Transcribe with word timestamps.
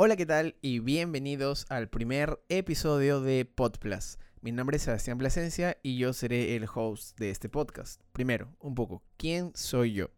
Hola, 0.00 0.14
¿qué 0.14 0.26
tal? 0.26 0.54
Y 0.62 0.78
bienvenidos 0.78 1.66
al 1.70 1.88
primer 1.88 2.40
episodio 2.48 3.20
de 3.20 3.44
PodPlus. 3.44 4.20
Mi 4.42 4.52
nombre 4.52 4.76
es 4.76 4.84
Sebastián 4.84 5.18
Plasencia 5.18 5.76
y 5.82 5.98
yo 5.98 6.12
seré 6.12 6.54
el 6.54 6.68
host 6.72 7.18
de 7.18 7.30
este 7.30 7.48
podcast. 7.48 8.00
Primero, 8.12 8.54
un 8.60 8.76
poco, 8.76 9.02
¿quién 9.16 9.50
soy 9.56 9.94
yo? 9.94 10.10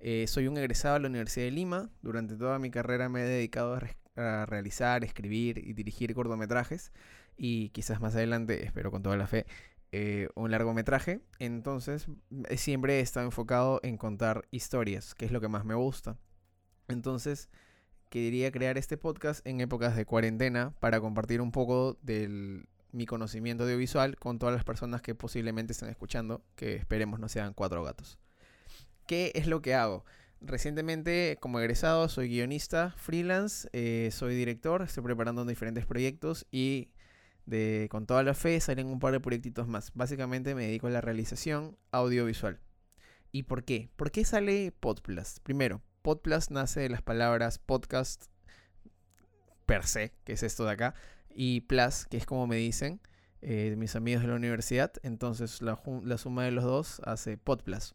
Eh, 0.00 0.26
soy 0.26 0.48
un 0.48 0.58
egresado 0.58 0.94
de 0.94 1.02
la 1.02 1.10
Universidad 1.10 1.44
de 1.44 1.52
Lima. 1.52 1.90
Durante 2.02 2.34
toda 2.34 2.58
mi 2.58 2.72
carrera 2.72 3.08
me 3.08 3.20
he 3.20 3.28
dedicado 3.28 3.78
a, 4.16 4.46
realizar, 4.46 5.04
escribir 5.04 5.58
y 5.58 5.74
dirigir 5.74 6.12
cortometrajes. 6.12 6.90
Y 7.36 7.68
quizás 7.68 8.00
más 8.00 8.16
adelante, 8.16 8.66
espero 8.66 8.90
con 8.90 9.04
toda 9.04 9.16
la 9.16 9.28
fe, 9.28 9.46
eh, 9.92 10.28
un 10.34 10.50
largometraje. 10.50 11.20
Entonces, 11.38 12.08
siempre 12.56 12.98
he 12.98 13.00
estado 13.00 13.26
enfocado 13.26 13.78
en 13.84 13.96
contar 13.96 14.48
historias, 14.50 15.14
que 15.14 15.24
es 15.24 15.30
lo 15.30 15.40
que 15.40 15.46
más 15.46 15.64
me 15.64 15.76
gusta. 15.76 16.18
Entonces, 16.88 17.48
quería 18.08 18.50
crear 18.50 18.78
este 18.78 18.96
podcast 18.96 19.46
en 19.46 19.60
épocas 19.60 19.96
de 19.96 20.04
cuarentena 20.04 20.74
para 20.80 21.00
compartir 21.00 21.40
un 21.40 21.52
poco 21.52 21.98
de 22.02 22.64
mi 22.92 23.06
conocimiento 23.06 23.64
audiovisual 23.64 24.16
con 24.16 24.38
todas 24.38 24.54
las 24.54 24.64
personas 24.64 25.02
que 25.02 25.14
posiblemente 25.14 25.72
estén 25.72 25.88
escuchando, 25.88 26.42
que 26.56 26.76
esperemos 26.76 27.20
no 27.20 27.28
sean 27.28 27.54
cuatro 27.54 27.82
gatos. 27.82 28.18
¿Qué 29.06 29.32
es 29.34 29.46
lo 29.46 29.62
que 29.62 29.74
hago? 29.74 30.04
Recientemente, 30.40 31.36
como 31.40 31.58
egresado, 31.58 32.08
soy 32.08 32.28
guionista 32.28 32.94
freelance, 32.96 33.68
eh, 33.72 34.10
soy 34.12 34.36
director, 34.36 34.82
estoy 34.82 35.02
preparando 35.02 35.44
diferentes 35.44 35.84
proyectos 35.84 36.46
y 36.50 36.90
de, 37.44 37.88
con 37.90 38.06
toda 38.06 38.22
la 38.22 38.34
fe 38.34 38.60
salen 38.60 38.86
un 38.86 39.00
par 39.00 39.12
de 39.12 39.20
proyectitos 39.20 39.66
más. 39.66 39.90
Básicamente 39.94 40.54
me 40.54 40.66
dedico 40.66 40.86
a 40.86 40.90
la 40.90 41.00
realización 41.00 41.76
audiovisual. 41.90 42.60
¿Y 43.32 43.44
por 43.44 43.64
qué? 43.64 43.90
¿Por 43.96 44.10
qué 44.10 44.24
sale 44.24 44.72
Podplus? 44.72 45.40
Primero, 45.40 45.82
Podplus 46.08 46.50
nace 46.50 46.80
de 46.80 46.88
las 46.88 47.02
palabras 47.02 47.58
podcast 47.58 48.24
per 49.66 49.84
se, 49.84 50.14
que 50.24 50.32
es 50.32 50.42
esto 50.42 50.64
de 50.64 50.70
acá, 50.70 50.94
y 51.28 51.60
plus, 51.60 52.06
que 52.06 52.16
es 52.16 52.24
como 52.24 52.46
me 52.46 52.56
dicen 52.56 52.98
eh, 53.42 53.74
mis 53.76 53.94
amigos 53.94 54.22
de 54.22 54.28
la 54.28 54.36
universidad. 54.36 54.90
Entonces 55.02 55.60
la, 55.60 55.78
suma 56.16 56.44
de 56.46 56.50
los 56.50 56.64
dos 56.64 57.02
hace 57.04 57.36
Podplus. 57.36 57.94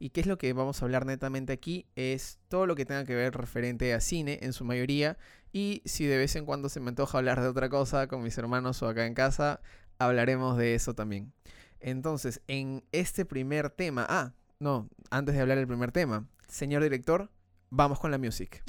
¿Y 0.00 0.10
qué 0.10 0.22
es 0.22 0.26
lo 0.26 0.36
que 0.36 0.52
vamos 0.52 0.82
a 0.82 0.86
hablar 0.86 1.06
netamente 1.06 1.52
aquí? 1.52 1.86
Es 1.94 2.40
todo 2.48 2.66
lo 2.66 2.74
que 2.74 2.84
tenga 2.84 3.04
que 3.04 3.14
ver 3.14 3.32
referente 3.36 3.94
a 3.94 4.00
cine 4.00 4.40
en 4.42 4.52
su 4.52 4.64
mayoría. 4.64 5.16
Y 5.52 5.82
si 5.84 6.06
de 6.06 6.18
vez 6.18 6.34
en 6.34 6.44
cuando 6.44 6.68
se 6.68 6.80
me 6.80 6.88
antoja 6.88 7.18
hablar 7.18 7.40
de 7.40 7.46
otra 7.46 7.68
cosa 7.68 8.08
con 8.08 8.20
mis 8.20 8.36
hermanos 8.36 8.82
o 8.82 8.88
acá 8.88 9.06
en 9.06 9.14
casa, 9.14 9.60
hablaremos 10.00 10.58
de 10.58 10.74
eso 10.74 10.92
también. 10.94 11.32
Entonces, 11.78 12.40
en 12.48 12.82
este 12.90 13.24
primer 13.24 13.70
tema, 13.70 14.04
ah, 14.08 14.32
no, 14.60 14.88
antes 15.10 15.36
de 15.36 15.40
hablar 15.40 15.58
del 15.58 15.68
primer 15.68 15.92
tema, 15.92 16.26
señor 16.48 16.82
director, 16.82 17.30
vamos 17.70 18.00
con 18.00 18.10
la 18.10 18.18
music. 18.18 18.64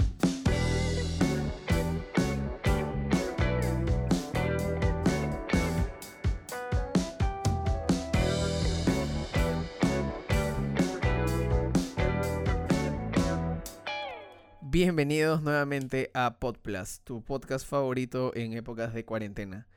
Bienvenidos 14.62 15.42
nuevamente 15.42 16.12
a 16.14 16.38
Podplus, 16.38 17.02
tu 17.04 17.23
podcast 17.23 17.67
favorito 17.67 18.32
en 18.36 18.54
épocas 18.54 18.94
de 18.94 19.06
cuarentena. 19.06 19.67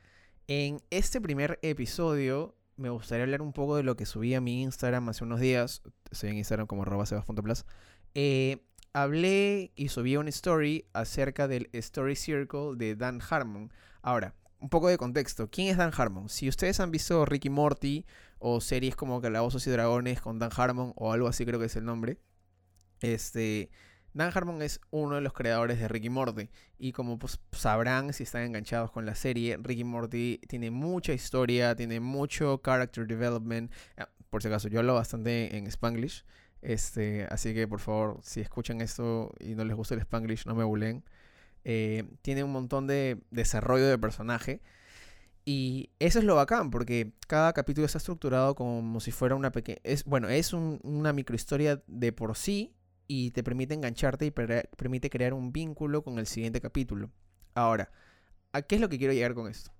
En 0.47 0.79
este 0.91 1.19
primer 1.19 1.57
episodio 1.63 2.53
me 2.75 2.89
gustaría 2.89 3.23
hablar 3.23 3.41
un 3.41 3.53
poco 3.53 3.75
de 3.75 3.83
lo 3.83 3.95
que 3.95 4.05
subí 4.05 4.33
a 4.33 4.41
mi 4.41 4.61
Instagram 4.63 5.09
hace 5.09 5.23
unos 5.23 5.39
días. 5.39 5.81
Estoy 6.11 6.31
en 6.31 6.37
Instagram 6.37 6.67
como 6.67 6.83
sebas.plus. 7.05 7.65
Eh, 8.15 8.65
hablé 8.93 9.71
y 9.75 9.89
subí 9.89 10.17
una 10.17 10.29
story 10.29 10.85
acerca 10.93 11.47
del 11.47 11.69
Story 11.73 12.15
Circle 12.15 12.75
de 12.75 12.95
Dan 12.95 13.21
Harmon. 13.27 13.71
Ahora, 14.01 14.35
un 14.59 14.69
poco 14.69 14.87
de 14.87 14.97
contexto. 14.97 15.49
¿Quién 15.49 15.67
es 15.69 15.77
Dan 15.77 15.91
Harmon? 15.95 16.29
Si 16.29 16.47
ustedes 16.47 16.79
han 16.79 16.91
visto 16.91 17.25
Ricky 17.25 17.49
Morty 17.49 18.05
o 18.39 18.61
series 18.61 18.95
como 18.95 19.21
Calabozos 19.21 19.65
y 19.67 19.71
Dragones 19.71 20.21
con 20.21 20.39
Dan 20.39 20.51
Harmon 20.55 20.93
o 20.95 21.11
algo 21.11 21.27
así 21.27 21.45
creo 21.45 21.59
que 21.59 21.67
es 21.67 21.75
el 21.75 21.85
nombre. 21.85 22.17
Este... 23.01 23.69
Dan 24.13 24.31
Harmon 24.33 24.61
es 24.61 24.79
uno 24.91 25.15
de 25.15 25.21
los 25.21 25.33
creadores 25.33 25.79
de 25.79 25.87
Ricky 25.87 26.09
Morty 26.09 26.49
y 26.77 26.91
como 26.91 27.17
pues, 27.17 27.39
sabrán 27.51 28.13
si 28.13 28.23
están 28.23 28.43
enganchados 28.43 28.91
con 28.91 29.05
la 29.05 29.15
serie, 29.15 29.57
Ricky 29.61 29.83
Morty 29.83 30.39
tiene 30.47 30.69
mucha 30.69 31.13
historia, 31.13 31.75
tiene 31.75 31.99
mucho 31.99 32.61
character 32.63 33.07
development. 33.07 33.71
Ah, 33.97 34.09
por 34.29 34.41
si 34.41 34.49
acaso, 34.49 34.67
yo 34.67 34.79
hablo 34.79 34.93
bastante 34.95 35.57
en 35.57 35.67
Spanglish. 35.67 36.25
Este, 36.61 37.27
así 37.29 37.53
que 37.53 37.67
por 37.67 37.79
favor, 37.79 38.19
si 38.23 38.39
escuchan 38.39 38.81
esto 38.81 39.31
y 39.39 39.55
no 39.55 39.65
les 39.65 39.75
gusta 39.75 39.95
el 39.95 40.01
Spanglish, 40.01 40.45
no 40.45 40.53
me 40.55 40.63
bulen. 40.63 41.03
Eh, 41.65 42.03
tiene 42.21 42.43
un 42.43 42.51
montón 42.51 42.87
de 42.87 43.19
desarrollo 43.31 43.87
de 43.87 43.97
personaje. 43.97 44.61
Y 45.45 45.89
eso 45.99 46.19
es 46.19 46.25
lo 46.25 46.35
bacán, 46.35 46.71
porque 46.71 47.11
cada 47.27 47.51
capítulo 47.51 47.85
está 47.85 47.97
estructurado 47.97 48.55
como 48.55 48.99
si 49.01 49.11
fuera 49.11 49.35
una 49.35 49.51
pequeña... 49.51 49.79
Es, 49.83 50.05
bueno, 50.05 50.29
es 50.29 50.53
una 50.53 51.11
microhistoria 51.13 51.83
de 51.87 52.13
por 52.13 52.37
sí 52.37 52.73
y 53.15 53.29
te 53.29 53.43
permite 53.43 53.75
engancharte 53.75 54.25
y 54.25 54.31
permite 54.31 55.11
crear 55.11 55.35
un 55.35 55.53
vínculo 55.53 56.03
con 56.03 56.17
el 56.17 56.25
siguiente 56.25 56.59
capítulo. 56.59 57.11
Ahora, 57.53 57.91
¿a 58.53 58.63
qué 58.63 58.73
es 58.73 58.81
lo 58.81 58.89
que 58.89 58.97
quiero 58.97 59.13
llegar 59.13 59.35
con 59.35 59.47
esto? 59.47 59.71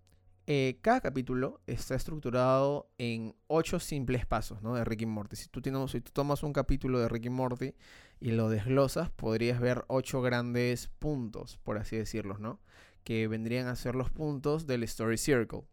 Eh, 0.45 0.77
cada 0.83 1.01
capítulo 1.01 1.59
está 1.65 1.95
estructurado 1.95 2.91
en 2.99 3.33
ocho 3.47 3.79
simples 3.79 4.27
pasos 4.27 4.61
¿no? 4.61 4.75
de 4.75 4.85
Ricky 4.85 5.07
Morty. 5.07 5.35
Si 5.35 5.47
tú, 5.47 5.63
tienes, 5.63 5.89
si 5.89 5.99
tú 5.99 6.11
tomas 6.11 6.43
un 6.43 6.53
capítulo 6.53 6.99
de 6.99 7.09
Ricky 7.09 7.31
Morty 7.31 7.73
y 8.19 8.33
lo 8.33 8.49
desglosas, 8.49 9.09
podrías 9.09 9.59
ver 9.59 9.83
ocho 9.87 10.21
grandes 10.21 10.89
puntos, 10.99 11.57
por 11.63 11.79
así 11.79 11.97
decirlos, 11.97 12.39
¿no? 12.39 12.59
Que 13.03 13.27
vendrían 13.27 13.65
a 13.65 13.75
ser 13.75 13.95
los 13.95 14.11
puntos 14.11 14.67
del 14.67 14.83
Story 14.83 15.17
Circle. 15.17 15.63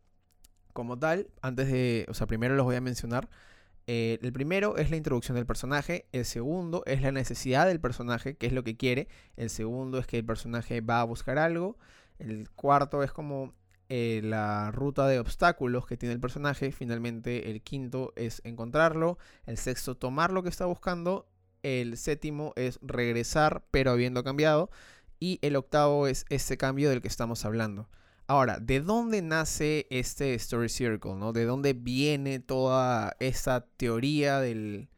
Como 0.73 0.99
tal, 0.99 1.29
antes 1.43 1.71
de, 1.71 2.07
o 2.09 2.15
sea, 2.15 2.27
primero 2.27 2.55
los 2.55 2.65
voy 2.65 2.77
a 2.77 2.81
mencionar. 2.81 3.29
Eh, 3.93 4.21
el 4.23 4.33
primero 4.33 4.77
es 4.77 4.89
la 4.91 4.97
introducción 4.97 5.35
del 5.35 5.47
personaje, 5.47 6.07
el 6.13 6.25
segundo 6.25 6.85
es 6.87 7.03
la 7.03 7.11
necesidad 7.11 7.67
del 7.67 7.81
personaje, 7.81 8.37
que 8.37 8.47
es 8.47 8.53
lo 8.53 8.63
que 8.63 8.77
quiere, 8.77 9.09
el 9.37 9.51
segundo 9.51 9.99
es 9.99 10.07
que 10.07 10.19
el 10.19 10.25
personaje 10.25 10.81
va 10.81 11.01
a 11.01 11.05
buscar 11.05 11.39
algo, 11.39 11.77
el 12.21 12.49
cuarto 12.51 13.03
es 13.03 13.11
como 13.11 13.53
eh, 13.89 14.21
la 14.23 14.71
ruta 14.71 15.09
de 15.09 15.19
obstáculos 15.19 15.87
que 15.87 15.97
tiene 15.97 16.13
el 16.13 16.21
personaje. 16.21 16.71
Finalmente, 16.71 17.51
el 17.51 17.63
quinto 17.63 18.13
es 18.15 18.41
encontrarlo. 18.45 19.19
El 19.47 19.57
sexto, 19.57 19.97
tomar 19.97 20.31
lo 20.31 20.45
que 20.45 20.51
está 20.51 20.67
buscando. 20.67 21.27
El 21.65 21.97
séptimo 21.97 22.53
es 22.55 22.79
regresar, 22.83 23.65
pero 23.73 23.91
habiendo 23.91 24.23
cambiado. 24.23 24.71
Y 25.19 25.41
el 25.43 25.57
octavo 25.57 26.07
es 26.07 26.25
ese 26.29 26.57
cambio 26.57 26.89
del 26.89 27.03
que 27.03 27.09
estamos 27.09 27.45
hablando. 27.45 27.89
Ahora, 28.31 28.61
¿de 28.61 28.81
dónde 28.81 29.23
nace 29.23 29.89
este 29.91 30.35
Story 30.35 30.69
Circle? 30.69 31.17
¿no? 31.17 31.33
¿De 31.33 31.45
dónde 31.45 31.73
viene 31.73 32.39
toda 32.39 33.17
esa 33.19 33.67
teoría 33.77 34.39
del, 34.39 34.89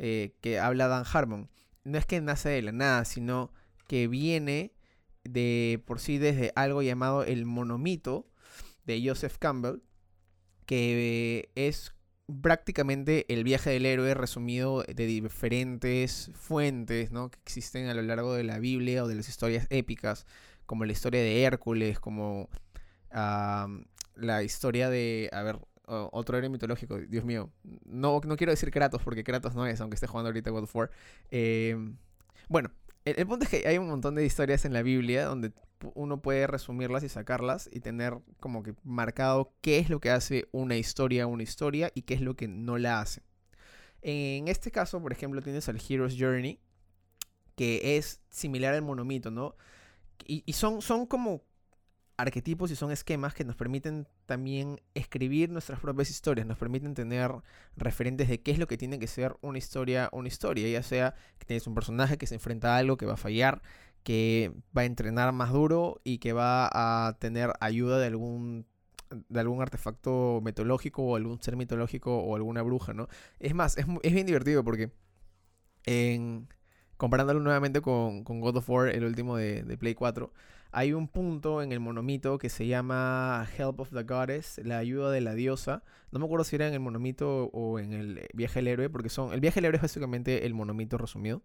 eh, 0.00 0.34
que 0.40 0.58
habla 0.58 0.88
Dan 0.88 1.04
Harmon? 1.06 1.48
No 1.84 1.98
es 1.98 2.04
que 2.04 2.20
nace 2.20 2.48
de 2.48 2.62
la 2.62 2.72
nada, 2.72 3.04
sino 3.04 3.52
que 3.86 4.08
viene 4.08 4.72
de 5.22 5.80
por 5.86 6.00
sí 6.00 6.18
desde 6.18 6.50
algo 6.56 6.82
llamado 6.82 7.22
el 7.22 7.46
monomito, 7.46 8.26
de 8.86 9.00
Joseph 9.08 9.36
Campbell, 9.38 9.82
que 10.66 11.52
es 11.54 11.94
prácticamente 12.42 13.24
el 13.32 13.44
viaje 13.44 13.70
del 13.70 13.86
héroe 13.86 14.14
resumido 14.14 14.82
de 14.82 15.06
diferentes 15.06 16.32
fuentes 16.34 17.12
¿no? 17.12 17.30
que 17.30 17.38
existen 17.44 17.86
a 17.86 17.94
lo 17.94 18.02
largo 18.02 18.34
de 18.34 18.42
la 18.42 18.58
Biblia 18.58 19.04
o 19.04 19.06
de 19.06 19.14
las 19.14 19.28
historias 19.28 19.68
épicas, 19.70 20.26
como 20.66 20.84
la 20.84 20.92
historia 20.92 21.20
de 21.20 21.44
Hércules, 21.44 22.00
como 22.00 22.48
la 23.10 24.42
historia 24.42 24.90
de, 24.90 25.28
a 25.32 25.42
ver, 25.42 25.58
otro 25.86 26.38
héroe 26.38 26.48
mitológico, 26.48 26.98
Dios 26.98 27.24
mío, 27.24 27.50
no, 27.84 28.20
no 28.24 28.36
quiero 28.36 28.52
decir 28.52 28.70
Kratos 28.70 29.02
porque 29.02 29.24
Kratos 29.24 29.54
no 29.54 29.66
es, 29.66 29.80
aunque 29.80 29.96
esté 29.96 30.06
jugando 30.06 30.28
ahorita 30.28 30.50
God 30.50 30.64
of 30.64 30.76
War. 30.76 30.90
Eh, 31.30 31.76
bueno, 32.48 32.70
el, 33.04 33.26
punto 33.26 33.44
es 33.44 33.50
que 33.50 33.66
hay 33.66 33.78
un 33.78 33.88
montón 33.88 34.14
de 34.14 34.24
historias 34.24 34.64
en 34.64 34.72
la 34.72 34.82
Biblia 34.82 35.24
donde 35.24 35.52
uno 35.94 36.20
puede 36.20 36.46
resumirlas 36.46 37.02
y 37.02 37.08
sacarlas 37.08 37.68
y 37.72 37.80
tener 37.80 38.18
como 38.38 38.62
que 38.62 38.74
marcado 38.84 39.54
qué 39.62 39.78
es 39.78 39.88
lo 39.88 40.00
que 40.00 40.10
hace 40.10 40.46
una 40.52 40.76
historia 40.76 41.26
una 41.26 41.42
historia 41.42 41.90
y 41.94 42.02
qué 42.02 42.14
es 42.14 42.20
lo 42.20 42.36
que 42.36 42.48
no 42.48 42.78
la 42.78 43.00
hace. 43.00 43.22
En 44.02 44.48
este 44.48 44.70
caso, 44.70 45.00
por 45.00 45.12
ejemplo, 45.12 45.42
tienes 45.42 45.68
al 45.68 45.80
Hero's 45.80 46.16
Journey, 46.18 46.60
que 47.56 47.96
es 47.96 48.20
similar 48.30 48.74
al 48.74 48.82
monomito, 48.82 49.30
¿no? 49.30 49.56
Y, 50.26 50.42
y 50.46 50.52
son, 50.52 50.80
son 50.80 51.06
como 51.06 51.42
arquetipos 52.20 52.70
y 52.70 52.76
son 52.76 52.90
esquemas 52.90 53.34
que 53.34 53.44
nos 53.44 53.56
permiten 53.56 54.06
también 54.26 54.80
escribir 54.94 55.50
nuestras 55.50 55.80
propias 55.80 56.10
historias, 56.10 56.46
nos 56.46 56.58
permiten 56.58 56.94
tener 56.94 57.32
referentes 57.76 58.28
de 58.28 58.40
qué 58.40 58.50
es 58.50 58.58
lo 58.58 58.66
que 58.66 58.76
tiene 58.76 58.98
que 58.98 59.06
ser 59.06 59.36
una 59.40 59.58
historia, 59.58 60.08
una 60.12 60.28
historia, 60.28 60.68
ya 60.68 60.82
sea 60.82 61.14
que 61.38 61.46
tienes 61.46 61.66
un 61.66 61.74
personaje 61.74 62.18
que 62.18 62.26
se 62.26 62.34
enfrenta 62.34 62.74
a 62.74 62.78
algo 62.78 62.96
que 62.96 63.06
va 63.06 63.14
a 63.14 63.16
fallar, 63.16 63.62
que 64.02 64.52
va 64.76 64.82
a 64.82 64.84
entrenar 64.84 65.32
más 65.32 65.52
duro 65.52 66.00
y 66.04 66.18
que 66.18 66.32
va 66.32 66.70
a 66.72 67.18
tener 67.18 67.52
ayuda 67.60 67.98
de 67.98 68.06
algún 68.06 68.66
de 69.28 69.40
algún 69.40 69.60
artefacto 69.60 70.40
mitológico 70.44 71.02
o 71.02 71.16
algún 71.16 71.42
ser 71.42 71.56
mitológico 71.56 72.16
o 72.16 72.36
alguna 72.36 72.62
bruja, 72.62 72.94
¿no? 72.94 73.08
Es 73.40 73.54
más, 73.54 73.76
es, 73.76 73.84
es 74.02 74.14
bien 74.14 74.24
divertido 74.24 74.62
porque 74.62 74.92
en, 75.84 76.48
comparándolo 77.00 77.40
nuevamente 77.40 77.80
con, 77.80 78.24
God 78.24 78.58
of 78.58 78.68
War, 78.68 78.88
el 78.88 79.04
último 79.04 79.34
de, 79.34 79.62
de, 79.62 79.78
Play 79.78 79.94
4, 79.94 80.30
hay 80.70 80.92
un 80.92 81.08
punto 81.08 81.62
en 81.62 81.72
el 81.72 81.80
monomito 81.80 82.36
que 82.36 82.50
se 82.50 82.66
llama 82.66 83.48
Help 83.56 83.80
of 83.80 83.88
the 83.90 84.02
Goddess, 84.02 84.60
la 84.62 84.76
ayuda 84.76 85.10
de 85.10 85.22
la 85.22 85.32
diosa. 85.32 85.82
No 86.12 86.18
me 86.18 86.26
acuerdo 86.26 86.44
si 86.44 86.56
era 86.56 86.68
en 86.68 86.74
el 86.74 86.80
monomito 86.80 87.44
o 87.54 87.78
en 87.78 87.94
el 87.94 88.28
viaje 88.34 88.58
del 88.58 88.68
héroe, 88.68 88.90
porque 88.90 89.08
son. 89.08 89.32
El 89.32 89.40
viaje 89.40 89.56
del 89.56 89.64
héroe 89.64 89.76
es 89.76 89.82
básicamente 89.82 90.44
el 90.44 90.52
monomito 90.52 90.98
resumido. 90.98 91.42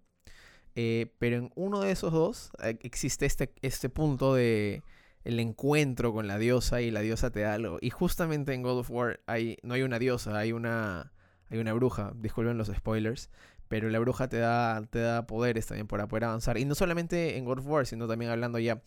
Eh, 0.75 1.15
pero 1.19 1.37
en 1.37 1.51
uno 1.55 1.79
de 1.79 1.91
esos 1.91 2.11
dos 2.11 2.51
eh, 2.61 2.77
existe 2.81 3.25
este, 3.25 3.53
este 3.61 3.87
punto 3.87 4.35
de 4.35 4.83
el 5.23 5.39
encuentro 5.39 6.11
con 6.11 6.27
la 6.27 6.37
diosa 6.37 6.81
y 6.81 6.91
la 6.91 6.99
diosa 6.99 7.31
te 7.31 7.39
da 7.39 7.53
algo. 7.53 7.77
Y 7.79 7.91
justamente 7.91 8.53
en 8.53 8.61
God 8.61 8.79
of 8.79 8.91
War 8.91 9.21
hay, 9.25 9.57
no 9.63 9.73
hay 9.73 9.83
una 9.83 9.99
diosa, 9.99 10.37
hay 10.37 10.51
una, 10.51 11.13
hay 11.49 11.59
una 11.59 11.71
bruja. 11.71 12.11
Disculpen 12.17 12.57
los 12.57 12.67
spoilers. 12.67 13.29
Pero 13.67 13.89
la 13.89 13.99
bruja 13.99 14.27
te 14.27 14.37
da, 14.37 14.85
te 14.89 14.99
da 14.99 15.25
poderes 15.27 15.65
también 15.67 15.87
para 15.87 16.07
poder 16.07 16.25
avanzar. 16.25 16.57
Y 16.57 16.65
no 16.65 16.75
solamente 16.75 17.37
en 17.37 17.45
God 17.45 17.59
of 17.59 17.67
War, 17.67 17.85
sino 17.85 18.07
también 18.07 18.31
hablando 18.31 18.59
ya 18.59 18.81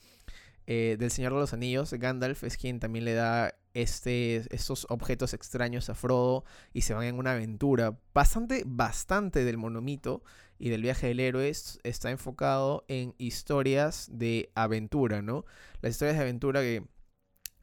eh, 0.67 0.97
del 0.99 1.11
Señor 1.11 1.33
de 1.33 1.41
los 1.41 1.53
Anillos. 1.53 1.93
Gandalf 1.95 2.45
es 2.45 2.57
quien 2.57 2.79
también 2.79 3.05
le 3.05 3.15
da 3.15 3.55
este, 3.75 4.43
estos 4.55 4.87
objetos 4.91 5.33
extraños 5.33 5.89
a 5.89 5.95
Frodo 5.95 6.45
y 6.73 6.83
se 6.83 6.95
van 6.95 7.05
en 7.05 7.19
una 7.19 7.33
aventura. 7.33 7.99
Bastante, 8.13 8.65
bastante 8.67 9.45
del 9.45 9.57
monomito 9.57 10.23
y 10.59 10.69
del 10.69 10.83
viaje 10.83 11.07
del 11.07 11.21
héroe 11.21 11.49
está 11.49 12.11
enfocado 12.11 12.85
en 12.89 13.15
historias 13.19 14.09
de 14.13 14.51
aventura, 14.55 15.23
¿no? 15.23 15.45
Las 15.81 15.93
historias 15.93 16.17
de 16.17 16.23
aventura 16.23 16.61
que 16.61 16.85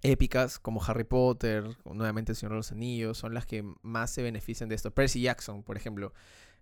épicas 0.02 0.60
como 0.60 0.84
Harry 0.84 1.04
Potter, 1.04 1.64
nuevamente 1.86 2.32
El 2.32 2.36
Señor 2.36 2.54
de 2.54 2.58
los 2.58 2.72
Anillos, 2.72 3.18
son 3.18 3.34
las 3.34 3.46
que 3.46 3.64
más 3.82 4.12
se 4.12 4.22
benefician 4.24 4.70
de 4.70 4.76
esto. 4.76 4.92
Percy 4.94 5.22
Jackson, 5.22 5.64
por 5.64 5.78
ejemplo, 5.78 6.14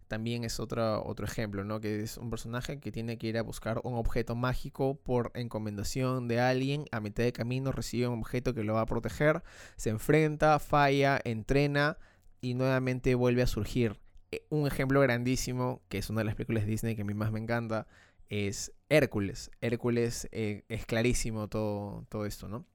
también 0.07 0.43
es 0.43 0.59
otro, 0.59 1.03
otro 1.05 1.25
ejemplo, 1.25 1.63
¿no? 1.63 1.79
Que 1.79 2.01
es 2.01 2.17
un 2.17 2.29
personaje 2.29 2.79
que 2.79 2.91
tiene 2.91 3.17
que 3.17 3.27
ir 3.27 3.37
a 3.37 3.43
buscar 3.43 3.81
un 3.83 3.95
objeto 3.95 4.35
mágico 4.35 4.95
por 4.95 5.31
encomendación 5.35 6.27
de 6.27 6.39
alguien. 6.39 6.85
A 6.91 6.99
mitad 6.99 7.23
de 7.23 7.33
camino 7.33 7.71
recibe 7.71 8.07
un 8.07 8.19
objeto 8.19 8.53
que 8.53 8.63
lo 8.63 8.73
va 8.73 8.81
a 8.81 8.85
proteger, 8.85 9.43
se 9.75 9.89
enfrenta, 9.89 10.59
falla, 10.59 11.19
entrena 11.23 11.97
y 12.41 12.53
nuevamente 12.53 13.15
vuelve 13.15 13.41
a 13.41 13.47
surgir. 13.47 13.99
Eh, 14.31 14.45
un 14.49 14.67
ejemplo 14.67 14.99
grandísimo, 15.01 15.81
que 15.89 15.97
es 15.99 16.09
una 16.09 16.21
de 16.21 16.25
las 16.25 16.35
películas 16.35 16.65
de 16.65 16.71
Disney 16.71 16.95
que 16.95 17.03
a 17.03 17.05
mí 17.05 17.13
más 17.13 17.31
me 17.31 17.39
encanta, 17.39 17.87
es 18.29 18.73
Hércules. 18.89 19.51
Hércules 19.61 20.27
eh, 20.31 20.65
es 20.69 20.85
clarísimo 20.85 21.47
todo, 21.47 22.05
todo 22.09 22.25
esto, 22.25 22.47
¿no? 22.47 22.65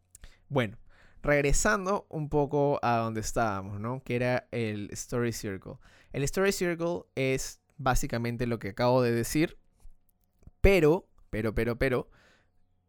Bueno, 0.48 0.78
regresando 1.22 2.06
un 2.08 2.28
poco 2.28 2.78
a 2.82 2.96
donde 2.96 3.20
estábamos, 3.20 3.80
¿no? 3.80 4.02
Que 4.02 4.16
era 4.16 4.48
el 4.50 4.88
Story 4.92 5.32
Circle. 5.32 5.74
El 6.12 6.22
Story 6.24 6.52
Circle 6.52 7.02
es 7.14 7.60
básicamente 7.76 8.46
lo 8.46 8.58
que 8.58 8.70
acabo 8.70 9.02
de 9.02 9.12
decir, 9.12 9.58
pero, 10.60 11.08
pero, 11.30 11.54
pero, 11.54 11.78
pero, 11.78 12.08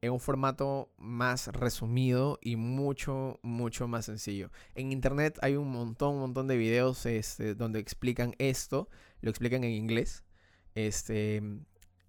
en 0.01 0.13
un 0.13 0.19
formato 0.19 0.91
más 0.97 1.47
resumido 1.47 2.39
y 2.41 2.55
mucho, 2.55 3.39
mucho 3.43 3.87
más 3.87 4.05
sencillo. 4.05 4.51
En 4.75 4.91
internet 4.91 5.37
hay 5.41 5.55
un 5.55 5.69
montón, 5.71 6.15
un 6.15 6.21
montón 6.21 6.47
de 6.47 6.57
videos 6.57 7.05
este, 7.05 7.55
donde 7.55 7.79
explican 7.79 8.33
esto, 8.37 8.89
lo 9.21 9.29
explican 9.29 9.63
en 9.63 9.71
inglés. 9.71 10.23
Este, 10.75 11.41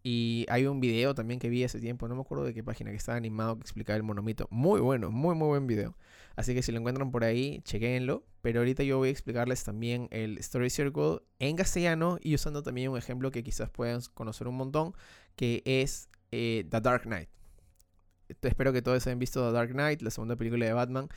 y 0.02 0.47
hay 0.49 0.67
un 0.67 0.81
video 0.81 1.14
también 1.14 1.38
que 1.38 1.49
vi 1.50 1.62
hace 1.62 1.79
tiempo, 1.79 2.08
no 2.08 2.14
me 2.14 2.23
acuerdo 2.23 2.44
de 2.44 2.55
qué 2.55 2.64
página, 2.64 2.91
que 2.91 2.97
estaba 2.97 3.19
animado 3.19 3.56
que 3.56 3.62
explicaba 3.62 3.97
el 3.97 4.02
monomito. 4.02 4.49
Muy 4.50 4.81
bueno, 4.81 5.11
muy, 5.11 5.35
muy 5.35 5.49
buen 5.49 5.67
video. 5.67 5.97
Así 6.37 6.55
que 6.55 6.62
si 6.62 6.73
lo 6.73 6.79
encuentran 6.79 7.11
por 7.11 7.25
ahí, 7.25 7.61
chequenlo. 7.64 8.25
Pero 8.41 8.61
ahorita 8.61 8.82
yo 8.82 8.97
voy 8.97 9.08
a 9.08 9.12
explicarles 9.12 9.62
también 9.62 10.08
el 10.11 10.38
Story 10.38 10.70
Circle 10.70 11.19
en 11.38 11.56
castellano 11.56 12.19
y 12.23 12.35
usando 12.35 12.62
también 12.62 12.91
un 12.91 12.97
ejemplo 12.97 13.31
que 13.31 13.43
quizás 13.43 13.69
puedan 13.69 14.00
conocer 14.14 14.49
un 14.49 14.56
montón, 14.56 14.94
que 15.37 15.62
es 15.67 16.08
eh, 16.32 16.67
The 16.70 16.81
Dark 16.81 17.02
Knight. 17.02 17.29
Espero 18.41 18.73
que 18.73 18.81
todos 18.81 19.06
hayan 19.06 19.19
visto 19.19 19.47
The 19.47 19.52
Dark 19.52 19.73
Knight, 19.73 20.00
la 20.00 20.11
segunda 20.11 20.37
película 20.37 20.64
de 20.64 20.73
Batman, 20.73 21.08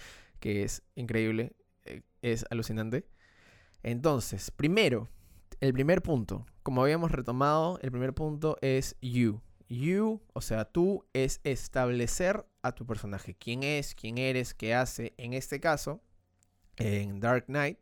que 0.41 0.63
es 0.63 0.83
increíble, 0.95 1.53
eh, 1.85 2.01
es 2.21 2.45
alucinante. 2.49 3.07
Entonces, 3.83 4.51
primero, 4.51 5.07
el 5.63 5.71
primer 5.71 6.01
punto, 6.01 6.45
como 6.61 6.83
habíamos 6.83 7.13
retomado, 7.13 7.79
el 7.81 7.89
primer 7.89 8.13
punto 8.13 8.57
es 8.59 8.97
you. 9.01 9.41
You, 9.69 10.21
o 10.33 10.41
sea, 10.41 10.65
tú 10.65 11.05
es 11.13 11.39
establecer 11.45 12.45
a 12.63 12.73
tu 12.73 12.85
personaje. 12.85 13.33
¿Quién 13.33 13.63
es? 13.63 13.95
¿Quién 13.95 14.17
eres? 14.17 14.53
¿Qué 14.53 14.73
hace? 14.75 15.13
En 15.15 15.31
este 15.31 15.61
caso, 15.61 16.01
en 16.75 17.21
Dark 17.21 17.45
Knight, 17.45 17.77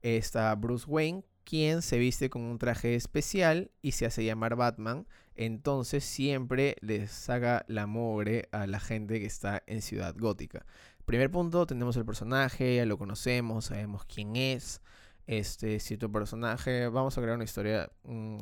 está 0.00 0.54
Bruce 0.54 0.86
Wayne, 0.86 1.24
quien 1.42 1.82
se 1.82 1.98
viste 1.98 2.30
con 2.30 2.42
un 2.42 2.56
traje 2.56 2.94
especial 2.94 3.72
y 3.82 3.92
se 3.92 4.06
hace 4.06 4.24
llamar 4.24 4.54
Batman. 4.54 5.08
Entonces 5.34 6.04
siempre 6.04 6.76
les 6.82 7.10
saca 7.10 7.64
la 7.66 7.88
mogre 7.88 8.48
a 8.52 8.68
la 8.68 8.78
gente 8.78 9.18
que 9.18 9.26
está 9.26 9.64
en 9.66 9.82
Ciudad 9.82 10.14
Gótica. 10.16 10.64
Primer 11.04 11.32
punto, 11.32 11.66
tenemos 11.66 11.96
el 11.96 12.04
personaje, 12.04 12.76
ya 12.76 12.86
lo 12.86 12.96
conocemos, 12.96 13.64
sabemos 13.64 14.04
quién 14.04 14.36
es. 14.36 14.80
Este, 15.28 15.78
si 15.78 15.98
tu 15.98 16.10
personaje, 16.10 16.88
vamos 16.88 17.18
a 17.18 17.20
crear 17.20 17.36
una 17.36 17.44
historia 17.44 17.92
mm, 18.04 18.38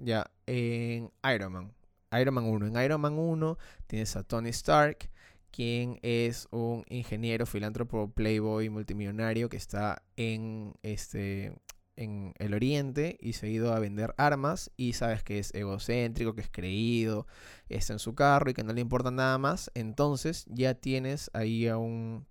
ya 0.00 0.30
en 0.46 1.10
Iron 1.34 1.52
Man. 1.52 1.72
Iron 2.12 2.34
Man 2.34 2.44
1. 2.44 2.66
En 2.66 2.84
Iron 2.84 3.00
Man 3.00 3.18
1 3.18 3.58
tienes 3.86 4.14
a 4.14 4.22
Tony 4.22 4.50
Stark, 4.50 5.10
quien 5.50 5.98
es 6.02 6.46
un 6.50 6.84
ingeniero, 6.90 7.46
filántropo, 7.46 8.10
playboy, 8.12 8.68
multimillonario 8.68 9.48
que 9.48 9.56
está 9.56 10.02
en 10.16 10.74
este 10.82 11.58
en 11.96 12.34
el 12.38 12.52
oriente 12.52 13.16
y 13.18 13.32
se 13.32 13.46
ha 13.46 13.48
ido 13.48 13.72
a 13.72 13.80
vender 13.80 14.14
armas 14.18 14.70
y 14.76 14.92
sabes 14.92 15.22
que 15.22 15.38
es 15.38 15.54
egocéntrico, 15.54 16.34
que 16.34 16.42
es 16.42 16.50
creído, 16.50 17.26
está 17.70 17.94
en 17.94 17.98
su 17.98 18.14
carro 18.14 18.50
y 18.50 18.54
que 18.54 18.62
no 18.62 18.74
le 18.74 18.82
importa 18.82 19.10
nada 19.10 19.38
más, 19.38 19.70
entonces 19.74 20.44
ya 20.48 20.74
tienes 20.74 21.30
ahí 21.32 21.66
a 21.66 21.78
un, 21.78 22.26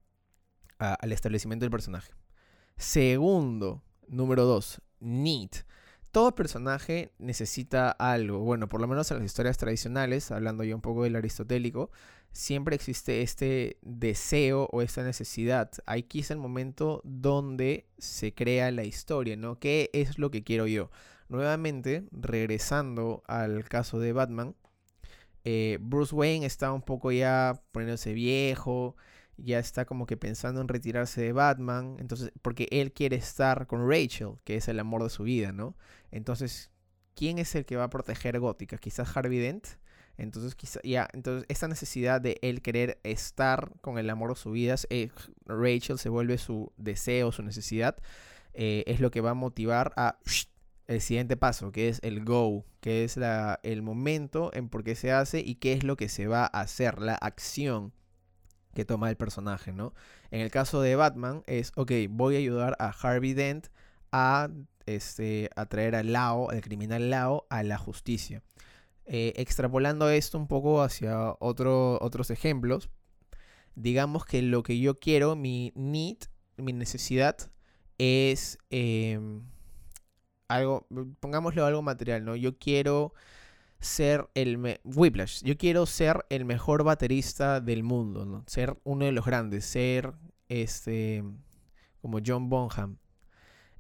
al 0.78 1.12
establecimiento 1.12 1.66
del 1.66 1.72
personaje. 1.72 2.14
Segundo, 2.78 3.82
número 4.08 4.46
dos, 4.46 4.82
Neat. 5.00 5.66
Todo 6.12 6.36
personaje 6.36 7.12
necesita 7.18 7.90
algo. 7.90 8.40
Bueno, 8.40 8.70
por 8.70 8.82
lo 8.82 8.88
menos 8.88 9.10
en 9.12 9.18
las 9.18 9.26
historias 9.26 9.58
tradicionales, 9.58 10.32
hablando 10.32 10.64
ya 10.64 10.76
un 10.76 10.82
poco 10.82 11.04
del 11.04 11.16
aristotélico, 11.16 11.90
siempre 12.32 12.76
existe 12.76 13.24
este 13.24 13.78
deseo 13.82 14.70
o 14.72 14.84
esta 14.84 15.04
necesidad. 15.04 15.72
Hay 15.88 16.04
quizá 16.04 16.34
el 16.36 16.40
momento 16.40 17.02
donde 17.04 17.88
se 17.98 18.34
crea 18.34 18.72
la 18.72 18.84
historia, 18.84 19.36
¿no? 19.36 19.60
¿Qué 19.60 19.90
es 19.94 20.20
lo 20.20 20.30
que 20.30 20.44
quiero 20.44 20.68
yo? 20.68 20.92
Nuevamente, 21.30 22.08
regresando 22.12 23.24
al 23.28 23.64
caso 23.66 24.00
de 24.00 24.14
Batman, 24.14 24.56
eh, 25.44 25.78
Bruce 25.82 26.14
Wayne 26.14 26.46
está 26.46 26.72
un 26.72 26.82
poco 26.82 27.12
ya 27.12 27.62
poniéndose 27.72 28.14
viejo, 28.14 28.96
ya 29.38 29.60
está 29.60 29.86
como 29.86 30.06
que 30.06 30.18
pensando 30.18 30.62
en 30.62 30.68
retirarse 30.68 31.22
de 31.22 31.32
Batman, 31.32 31.98
entonces, 32.00 32.32
porque 32.42 32.68
él 32.72 32.92
quiere 32.92 33.16
estar 33.16 33.68
con 33.68 33.88
Rachel, 33.90 34.34
que 34.44 34.56
es 34.56 34.68
el 34.68 34.80
amor 34.80 35.04
de 35.04 35.10
su 35.10 35.24
vida, 35.24 35.52
¿no? 35.52 35.76
Entonces, 36.12 36.72
¿quién 37.16 37.38
es 37.38 37.56
el 37.56 37.66
que 37.66 37.76
va 37.78 37.86
a 37.86 37.90
proteger 37.90 38.40
Gótica? 38.40 38.78
Quizás 38.78 39.16
Harvey 39.16 39.40
Dent. 39.40 39.68
Entonces, 40.18 40.56
quizá, 40.56 40.80
ya, 40.84 41.08
entonces, 41.14 41.46
esta 41.48 41.68
necesidad 41.68 42.20
de 42.20 42.40
él 42.42 42.64
querer 42.64 43.00
estar 43.04 43.72
con 43.82 44.00
el 44.00 44.10
amor 44.10 44.32
de 44.32 44.36
su 44.36 44.52
vida, 44.52 44.76
eh, 44.90 45.12
Rachel 45.46 46.00
se 46.00 46.10
vuelve 46.10 46.40
su 46.40 46.74
deseo, 46.78 47.32
su 47.32 47.44
necesidad, 47.44 47.98
eh, 48.54 48.84
es 48.88 49.00
lo 49.00 49.12
que 49.12 49.22
va 49.22 49.32
a 49.32 49.36
motivar 49.36 49.94
a 49.96 50.18
el 50.88 51.02
siguiente 51.02 51.38
paso, 51.38 51.72
que 51.72 51.90
es 51.90 52.00
el 52.02 52.26
go, 52.26 52.66
que 52.82 53.04
es 53.04 53.18
la, 53.18 53.60
el 53.62 53.84
momento 53.84 54.50
en 54.54 54.70
por 54.70 54.84
qué 54.84 54.96
se 54.96 55.12
hace 55.12 55.42
y 55.42 55.56
qué 55.56 55.74
es 55.74 55.84
lo 55.84 55.98
que 55.98 56.10
se 56.10 56.26
va 56.28 56.46
a 56.46 56.62
hacer, 56.62 57.00
la 57.00 57.16
acción 57.16 57.94
que 58.78 58.86
toma 58.86 59.10
el 59.10 59.18
personaje, 59.18 59.72
¿no? 59.72 59.96
En 60.30 60.40
el 60.40 60.52
caso 60.52 60.82
de 60.82 60.96
Batman 60.96 61.42
es, 61.48 61.72
ok, 61.76 61.94
voy 62.12 62.36
a 62.36 62.38
ayudar 62.38 62.76
a 62.78 62.90
Harvey 62.90 63.34
Dent 63.34 63.70
a, 64.12 64.50
este, 64.86 65.50
a 65.56 65.66
traer 65.66 65.96
al 65.96 66.14
Lao, 66.14 66.52
al 66.52 66.62
criminal 66.62 67.10
Lao, 67.10 67.48
a 67.50 67.64
la 67.64 67.80
justicia. 67.80 68.44
Eh, 69.08 69.34
extrapolando 69.38 70.12
esto 70.12 70.38
un 70.38 70.48
poco 70.48 70.84
hacia 70.84 71.36
otro, 71.40 71.98
otros 72.04 72.30
ejemplos, 72.30 72.92
digamos 73.74 74.26
que 74.26 74.44
lo 74.44 74.62
que 74.62 74.78
yo 74.78 74.94
quiero, 74.94 75.36
mi 75.36 75.74
need, 75.74 76.18
mi 76.58 76.72
necesidad, 76.72 77.36
es 77.98 78.60
em, 78.70 79.42
algo, 80.50 80.86
pongámoslo 81.20 81.66
algo 81.66 81.82
material, 81.82 82.24
¿no? 82.26 82.36
Yo 82.36 82.60
quiero 82.60 83.16
ser 83.80 84.30
el 84.34 84.80
Whiplash. 84.84 85.44
Yo 85.44 85.58
quiero 85.58 85.86
ser 85.86 86.26
el 86.30 86.46
mejor 86.46 86.84
baterista 86.84 87.62
del 87.62 87.84
mundo, 87.84 88.26
¿no? 88.26 88.44
Ser 88.48 88.78
uno 88.84 89.06
de 89.06 89.12
los 89.12 89.26
grandes, 89.26 89.66
ser 89.66 90.14
este 90.50 91.24
como 92.02 92.20
John 92.26 92.50
Bonham. 92.50 92.98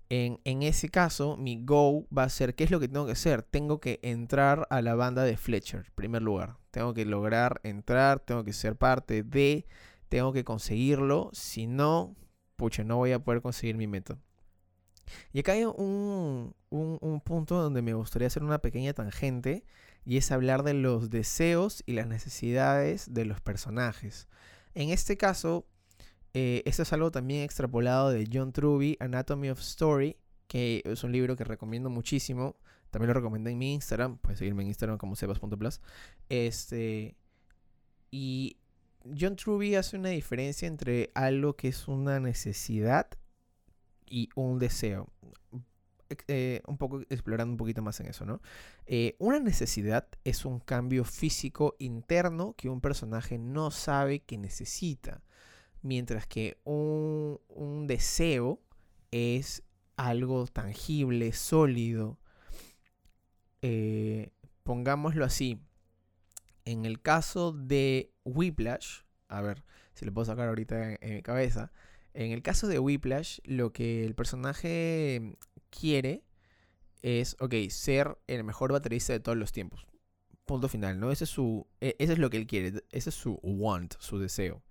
En, 0.09 0.39
en, 0.45 0.63
ese 0.63 0.87
caso, 0.89 1.35
mi 1.35 1.63
go 1.65 2.07
va 2.17 2.23
a 2.23 2.29
ser, 2.29 2.55
¿qué 2.55 2.63
es 2.63 2.71
lo 2.71 2.79
que 2.79 2.87
tengo 2.87 3.05
que 3.05 3.11
hacer? 3.11 3.43
Tengo 3.43 3.81
que 3.81 3.99
entrar 4.03 4.65
a 4.69 4.81
la 4.81 4.95
banda 4.95 5.23
de 5.23 5.35
Fletcher, 5.35 5.85
en 5.87 5.93
primer 5.95 6.21
lugar. 6.21 6.57
Tengo 6.71 6.93
que 6.93 7.05
lograr 7.05 7.59
entrar, 7.63 8.21
tengo 8.21 8.45
que 8.45 8.53
ser 8.53 8.77
parte 8.77 9.23
de, 9.23 9.65
tengo 10.07 10.31
que 10.31 10.45
conseguirlo. 10.45 11.29
Si 11.33 11.67
no, 11.67 12.15
pucha, 12.55 12.85
no 12.85 12.97
voy 12.97 13.11
a 13.11 13.19
poder 13.19 13.41
conseguir 13.41 13.75
mi 13.75 13.87
meta. 13.87 14.17
Y 15.33 15.39
acá 15.39 15.53
hay 15.53 15.65
un, 15.65 16.53
un, 16.69 17.21
punto 17.21 17.61
donde 17.61 17.81
me 17.81 17.93
gustaría 17.93 18.27
hacer 18.27 18.43
una 18.43 18.59
pequeña 18.59 18.93
tangente 18.93 19.63
y 20.07 20.15
es 20.15 20.31
hablar 20.31 20.63
de 20.63 20.73
los 20.73 21.09
deseos 21.09 21.83
y 21.85 21.91
las 21.91 22.07
necesidades 22.07 23.13
de 23.13 23.25
los 23.25 23.41
personajes. 23.41 24.29
En 24.73 24.89
este 24.89 25.17
caso, 25.17 25.67
eh, 26.33 26.63
esto 26.65 26.83
es 26.83 26.93
algo 26.93 27.11
también 27.11 27.43
extrapolado 27.43 28.09
de 28.09 28.25
John 28.31 28.53
Truby, 28.53 28.95
Anatomy 29.01 29.49
of 29.49 29.59
Story, 29.59 30.15
que 30.47 30.81
es 30.85 31.03
un 31.03 31.11
libro 31.11 31.35
que 31.35 31.43
recomiendo 31.43 31.89
muchísimo. 31.89 32.55
También 32.89 33.09
lo 33.09 33.15
recomendé 33.15 33.51
en 33.51 33.57
mi 33.57 33.73
Instagram. 33.73 34.17
Puedes 34.19 34.39
seguirme 34.39 34.63
en 34.63 34.69
Instagram 34.69 34.97
como 34.97 35.17
sebas.plus. 35.17 35.81
Este. 36.29 37.17
Y 38.09 38.55
John 39.19 39.35
Truby 39.35 39.75
hace 39.75 39.97
una 39.97 40.09
diferencia 40.09 40.69
entre 40.69 41.11
algo 41.15 41.57
que 41.57 41.67
es 41.67 41.85
una 41.89 42.21
necesidad 42.21 43.09
y 44.05 44.29
un 44.35 44.57
deseo. 44.57 45.09
Eh, 46.27 46.61
un 46.67 46.77
poco 46.77 47.01
explorando 47.09 47.51
un 47.51 47.57
poquito 47.57 47.81
más 47.81 47.99
en 47.99 48.07
eso, 48.07 48.25
¿no? 48.25 48.41
Eh, 48.85 49.15
una 49.19 49.39
necesidad 49.39 50.07
es 50.23 50.45
un 50.45 50.59
cambio 50.59 51.03
físico 51.03 51.75
interno 51.79 52.53
que 52.57 52.69
un 52.69 52.81
personaje 52.81 53.37
no 53.37 53.71
sabe 53.71 54.19
que 54.19 54.37
necesita. 54.37 55.21
Mientras 55.81 56.27
que 56.27 56.57
un, 56.63 57.39
un 57.49 57.87
deseo 57.87 58.59
es 59.11 59.63
algo 59.97 60.45
tangible, 60.47 61.33
sólido. 61.33 62.19
Eh, 63.61 64.31
pongámoslo 64.63 65.25
así. 65.25 65.59
En 66.65 66.85
el 66.85 67.01
caso 67.01 67.51
de 67.51 68.11
Whiplash, 68.23 69.01
a 69.27 69.41
ver 69.41 69.63
si 69.93 70.05
le 70.05 70.11
puedo 70.11 70.25
sacar 70.25 70.47
ahorita 70.47 70.97
en, 71.01 71.15
mi 71.15 71.21
cabeza. 71.21 71.71
En 72.13 72.31
el 72.31 72.41
caso 72.41 72.67
de 72.67 72.79
Whiplash, 72.79 73.39
lo 73.43 73.71
que 73.73 74.05
el 74.05 74.15
personaje 74.15 75.37
quiere 75.69 76.23
es, 77.01 77.35
ok, 77.39 77.53
ser 77.69 78.17
el 78.27 78.43
mejor 78.43 78.71
baterista 78.71 79.13
de 79.13 79.19
todos 79.19 79.37
los 79.37 79.51
tiempos. 79.51 79.87
Punto 80.45 80.69
final, 80.69 80.99
¿no? 80.99 81.11
Ese 81.11 81.25
es, 81.25 81.29
su, 81.29 81.67
e, 81.81 81.95
ese 81.99 82.13
es 82.13 82.19
lo 82.19 82.29
que 82.29 82.37
él 82.37 82.47
quiere, 82.47 82.83
ese 82.91 83.09
es 83.09 83.15
su 83.15 83.39
want, 83.43 83.95
su 83.99 84.19
deseo. 84.19 84.63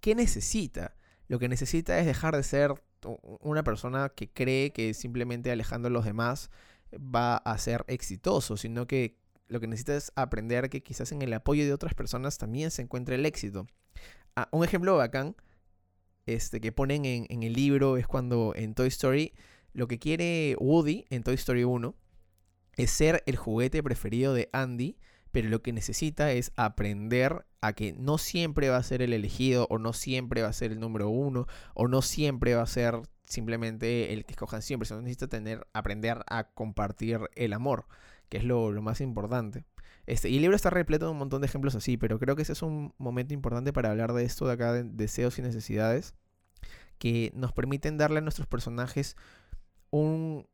¿Qué 0.00 0.14
necesita? 0.14 0.96
Lo 1.28 1.38
que 1.38 1.48
necesita 1.48 1.98
es 1.98 2.06
dejar 2.06 2.36
de 2.36 2.42
ser 2.42 2.74
una 3.40 3.62
persona 3.62 4.10
que 4.10 4.30
cree 4.30 4.72
que 4.72 4.94
simplemente 4.94 5.50
alejando 5.50 5.88
a 5.88 5.90
los 5.90 6.04
demás 6.04 6.50
va 6.92 7.36
a 7.36 7.56
ser 7.58 7.84
exitoso, 7.86 8.56
sino 8.56 8.86
que 8.86 9.16
lo 9.48 9.60
que 9.60 9.66
necesita 9.66 9.96
es 9.96 10.12
aprender 10.16 10.70
que 10.70 10.82
quizás 10.82 11.12
en 11.12 11.22
el 11.22 11.32
apoyo 11.32 11.64
de 11.64 11.72
otras 11.72 11.94
personas 11.94 12.38
también 12.38 12.70
se 12.70 12.82
encuentre 12.82 13.14
el 13.16 13.26
éxito. 13.26 13.66
Ah, 14.36 14.48
un 14.52 14.64
ejemplo 14.64 14.96
bacán 14.96 15.36
este, 16.26 16.60
que 16.60 16.72
ponen 16.72 17.04
en, 17.04 17.26
en, 17.28 17.42
el 17.42 17.54
libro 17.54 17.96
es 17.96 18.06
cuando 18.06 18.52
en 18.54 18.74
Toy 18.74 18.88
Story 18.88 19.32
lo 19.72 19.88
que 19.88 19.98
quiere 19.98 20.56
Woody 20.58 21.06
en 21.10 21.22
Toy 21.22 21.34
Story 21.34 21.64
1 21.64 21.94
es 22.76 22.90
ser 22.90 23.22
el 23.26 23.36
juguete 23.36 23.82
preferido 23.82 24.34
de 24.34 24.48
Andy, 24.52 24.96
pero 25.32 25.48
lo 25.48 25.62
que 25.62 25.72
necesita 25.72 26.32
es 26.32 26.52
aprender 26.56 27.46
a 27.60 27.72
que 27.72 27.92
no 27.92 28.18
siempre 28.18 28.68
va 28.68 28.76
a 28.76 28.82
ser 28.82 29.02
el 29.02 29.12
elegido 29.12 29.66
o 29.70 29.78
no 29.78 29.92
siempre 29.92 30.42
va 30.42 30.48
a 30.48 30.52
ser 30.52 30.72
el 30.72 30.80
número 30.80 31.08
uno 31.08 31.46
o 31.74 31.88
no 31.88 32.02
siempre 32.02 32.54
va 32.54 32.62
a 32.62 32.66
ser 32.66 33.00
simplemente 33.26 34.12
el 34.12 34.24
que 34.24 34.32
escojan 34.32 34.62
siempre, 34.62 34.86
sino 34.86 35.02
necesita 35.02 35.28
aprender 35.72 36.24
a 36.26 36.44
compartir 36.52 37.20
el 37.36 37.52
amor, 37.52 37.86
que 38.28 38.38
es 38.38 38.44
lo, 38.44 38.70
más 38.82 39.00
importante. 39.00 39.64
Este, 40.06 40.28
y 40.28 40.36
el 40.36 40.42
libro 40.42 40.56
está 40.56 40.70
repleto 40.70 41.04
de 41.04 41.12
un 41.12 41.18
montón 41.18 41.40
de 41.40 41.46
ejemplos 41.46 41.76
así, 41.76 41.96
pero 41.96 42.18
creo 42.18 42.34
que 42.34 42.42
ese 42.42 42.52
es 42.52 42.62
un 42.62 42.92
momento 42.98 43.32
importante 43.32 43.72
para 43.72 43.90
hablar 43.90 44.12
de 44.14 44.24
esto 44.24 44.46
de 44.46 44.54
acá, 44.54 44.72
de 44.72 44.82
deseos 44.82 45.38
y 45.38 45.42
necesidades, 45.42 46.14
que 46.98 47.30
nos 47.34 47.52
permiten 47.52 47.96
darle 47.96 48.18
a 48.18 48.22
nuestros 48.22 48.48
personajes 48.48 49.16
un, 49.90 50.46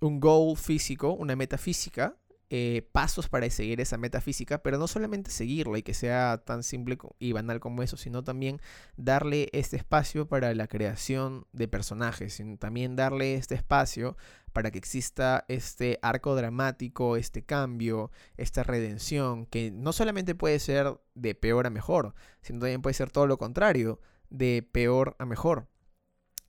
un 0.00 0.20
goal 0.20 0.56
físico, 0.56 1.12
una 1.12 1.36
meta 1.36 1.58
física, 1.58 2.16
eh, 2.48 2.88
pasos 2.92 3.28
para 3.28 3.50
seguir 3.50 3.80
esa 3.80 3.98
metafísica, 3.98 4.62
pero 4.62 4.78
no 4.78 4.86
solamente 4.86 5.32
seguirla 5.32 5.78
y 5.78 5.82
que 5.82 5.94
sea 5.94 6.44
tan 6.44 6.62
simple 6.62 6.96
y 7.18 7.32
banal 7.32 7.58
como 7.58 7.82
eso, 7.82 7.96
sino 7.96 8.22
también 8.22 8.60
darle 8.96 9.48
este 9.52 9.76
espacio 9.76 10.28
para 10.28 10.54
la 10.54 10.68
creación 10.68 11.48
de 11.52 11.66
personajes, 11.66 12.34
sino 12.34 12.56
también 12.56 12.94
darle 12.94 13.34
este 13.34 13.56
espacio 13.56 14.16
para 14.52 14.70
que 14.70 14.78
exista 14.78 15.44
este 15.48 15.98
arco 16.02 16.36
dramático, 16.36 17.16
este 17.16 17.44
cambio, 17.44 18.12
esta 18.36 18.62
redención, 18.62 19.46
que 19.46 19.72
no 19.72 19.92
solamente 19.92 20.36
puede 20.36 20.60
ser 20.60 21.00
de 21.16 21.34
peor 21.34 21.66
a 21.66 21.70
mejor, 21.70 22.14
sino 22.42 22.60
también 22.60 22.80
puede 22.80 22.94
ser 22.94 23.10
todo 23.10 23.26
lo 23.26 23.38
contrario, 23.38 24.00
de 24.30 24.62
peor 24.70 25.16
a 25.18 25.26
mejor. 25.26 25.66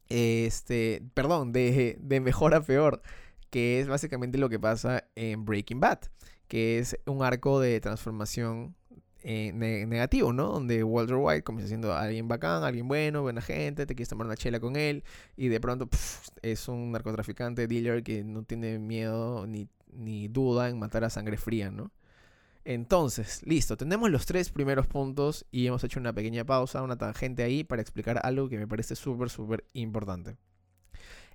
Este, 0.10 1.04
perdón, 1.14 1.52
de, 1.52 1.98
de 2.00 2.20
mejor 2.22 2.54
a 2.54 2.62
peor 2.62 3.02
que 3.50 3.80
es 3.80 3.88
básicamente 3.88 4.38
lo 4.38 4.50
que 4.50 4.60
pasa 4.60 5.06
en 5.16 5.46
Breaking 5.46 5.80
Bad, 5.80 6.00
que 6.48 6.80
es 6.80 6.98
un 7.06 7.24
arco 7.24 7.60
de 7.60 7.80
transformación 7.80 8.76
eh, 9.24 9.52
negativo, 9.54 10.32
¿no? 10.34 10.48
Donde 10.48 10.84
Walter 10.84 11.18
White 11.18 11.44
comienza 11.44 11.70
siendo 11.70 11.94
alguien 11.94 12.28
bacán, 12.28 12.64
alguien 12.64 12.88
bueno, 12.88 13.22
buena 13.22 13.42
gente, 13.42 13.86
te 13.86 13.96
quieres 13.96 14.10
tomar 14.10 14.28
una 14.28 14.38
chela 14.38 14.60
con 14.60 14.76
él 14.76 15.04
y 15.36 15.48
de 15.50 15.60
pronto 15.60 15.90
es 16.42 16.68
un 16.68 16.92
narcotraficante, 16.92 17.68
dealer 17.68 18.04
que 18.04 18.24
no 18.24 18.44
tiene 18.44 18.80
miedo 18.80 19.48
ni, 19.48 19.68
ni 19.92 20.28
duda 20.28 20.70
en 20.70 20.80
matar 20.80 21.04
a 21.04 21.10
sangre 21.10 21.38
fría, 21.38 21.72
¿no? 21.72 21.92
Entonces, 22.70 23.44
listo, 23.46 23.78
tenemos 23.78 24.12
los 24.12 24.26
tres 24.26 24.50
primeros 24.50 24.88
puntos 24.88 25.46
y 25.52 25.68
hemos 25.68 25.86
hecho 25.86 26.02
una 26.02 26.12
pequeña 26.12 26.44
pausa, 26.44 26.84
una 26.84 26.98
tangente 26.98 27.42
ahí 27.42 27.64
para 27.64 27.82
explicar 27.82 28.20
algo 28.24 28.50
que 28.50 28.58
me 28.58 28.68
parece 28.68 28.98
súper, 28.98 29.30
súper 29.30 29.64
importante. 29.72 30.36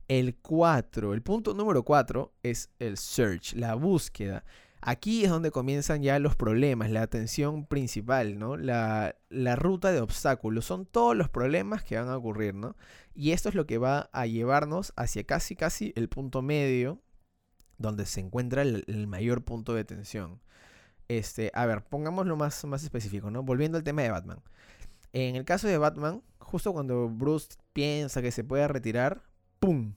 El 0.08 0.36
4, 0.36 1.14
el 1.14 1.22
punto 1.22 1.54
número 1.54 1.84
4 1.84 2.34
es 2.42 2.68
el 2.78 2.98
search, 2.98 3.54
la 3.54 3.74
búsqueda. 3.76 4.44
Aquí 4.82 5.24
es 5.24 5.30
donde 5.30 5.50
comienzan 5.50 6.02
ya 6.02 6.18
los 6.18 6.36
problemas, 6.36 6.90
la 6.90 7.00
atención 7.00 7.64
principal, 7.64 8.38
¿no? 8.38 8.58
La, 8.58 9.16
ruta 9.56 9.90
de 9.90 10.02
obstáculos. 10.02 10.66
Son 10.66 10.84
todos 10.84 11.16
los 11.16 11.30
problemas 11.30 11.82
que 11.82 11.96
van 11.96 12.10
a 12.10 12.16
ocurrir, 12.18 12.52
¿no? 12.52 12.76
Y 13.14 13.30
esto 13.30 13.48
es 13.48 13.54
lo 13.54 13.64
que 13.64 13.78
va 13.78 14.10
a 14.12 14.26
llevarnos 14.26 14.92
hacia 14.96 15.24
casi, 15.24 15.56
casi 15.56 15.94
el 15.96 16.10
punto 16.10 16.42
medio, 16.42 17.00
donde 17.78 18.04
se 18.04 18.20
encuentra 18.20 18.60
el, 18.60 19.06
mayor 19.06 19.44
punto 19.44 19.72
de 19.72 19.84
tensión. 19.86 20.42
Este, 21.18 21.50
a 21.52 21.66
ver, 21.66 21.84
pongámoslo 21.84 22.36
más, 22.36 22.64
más 22.64 22.82
específico, 22.82 23.30
¿no? 23.30 23.42
Volviendo 23.42 23.76
al 23.76 23.84
tema 23.84 24.00
de 24.00 24.10
Batman. 24.10 24.38
En 25.12 25.36
el 25.36 25.44
caso 25.44 25.68
de 25.68 25.76
Batman, 25.76 26.22
justo 26.38 26.72
cuando 26.72 27.08
Bruce 27.10 27.56
piensa 27.74 28.22
que 28.22 28.30
se 28.30 28.44
puede 28.44 28.66
retirar, 28.66 29.22
¡pum! 29.58 29.94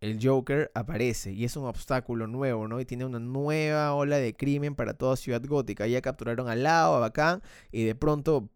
El 0.00 0.18
Joker 0.22 0.70
aparece 0.74 1.32
y 1.32 1.44
es 1.44 1.56
un 1.56 1.66
obstáculo 1.66 2.26
nuevo, 2.26 2.68
¿no? 2.68 2.80
Y 2.80 2.86
tiene 2.86 3.04
una 3.04 3.18
nueva 3.18 3.92
ola 3.94 4.16
de 4.16 4.34
crimen 4.34 4.74
para 4.74 4.94
toda 4.94 5.16
Ciudad 5.16 5.42
Gótica. 5.44 5.86
Ya 5.86 6.00
capturaron 6.00 6.48
al 6.48 6.62
lado, 6.62 6.96
a 6.96 7.00
Bacán, 7.00 7.42
y 7.70 7.84
de 7.84 7.94
pronto, 7.94 8.48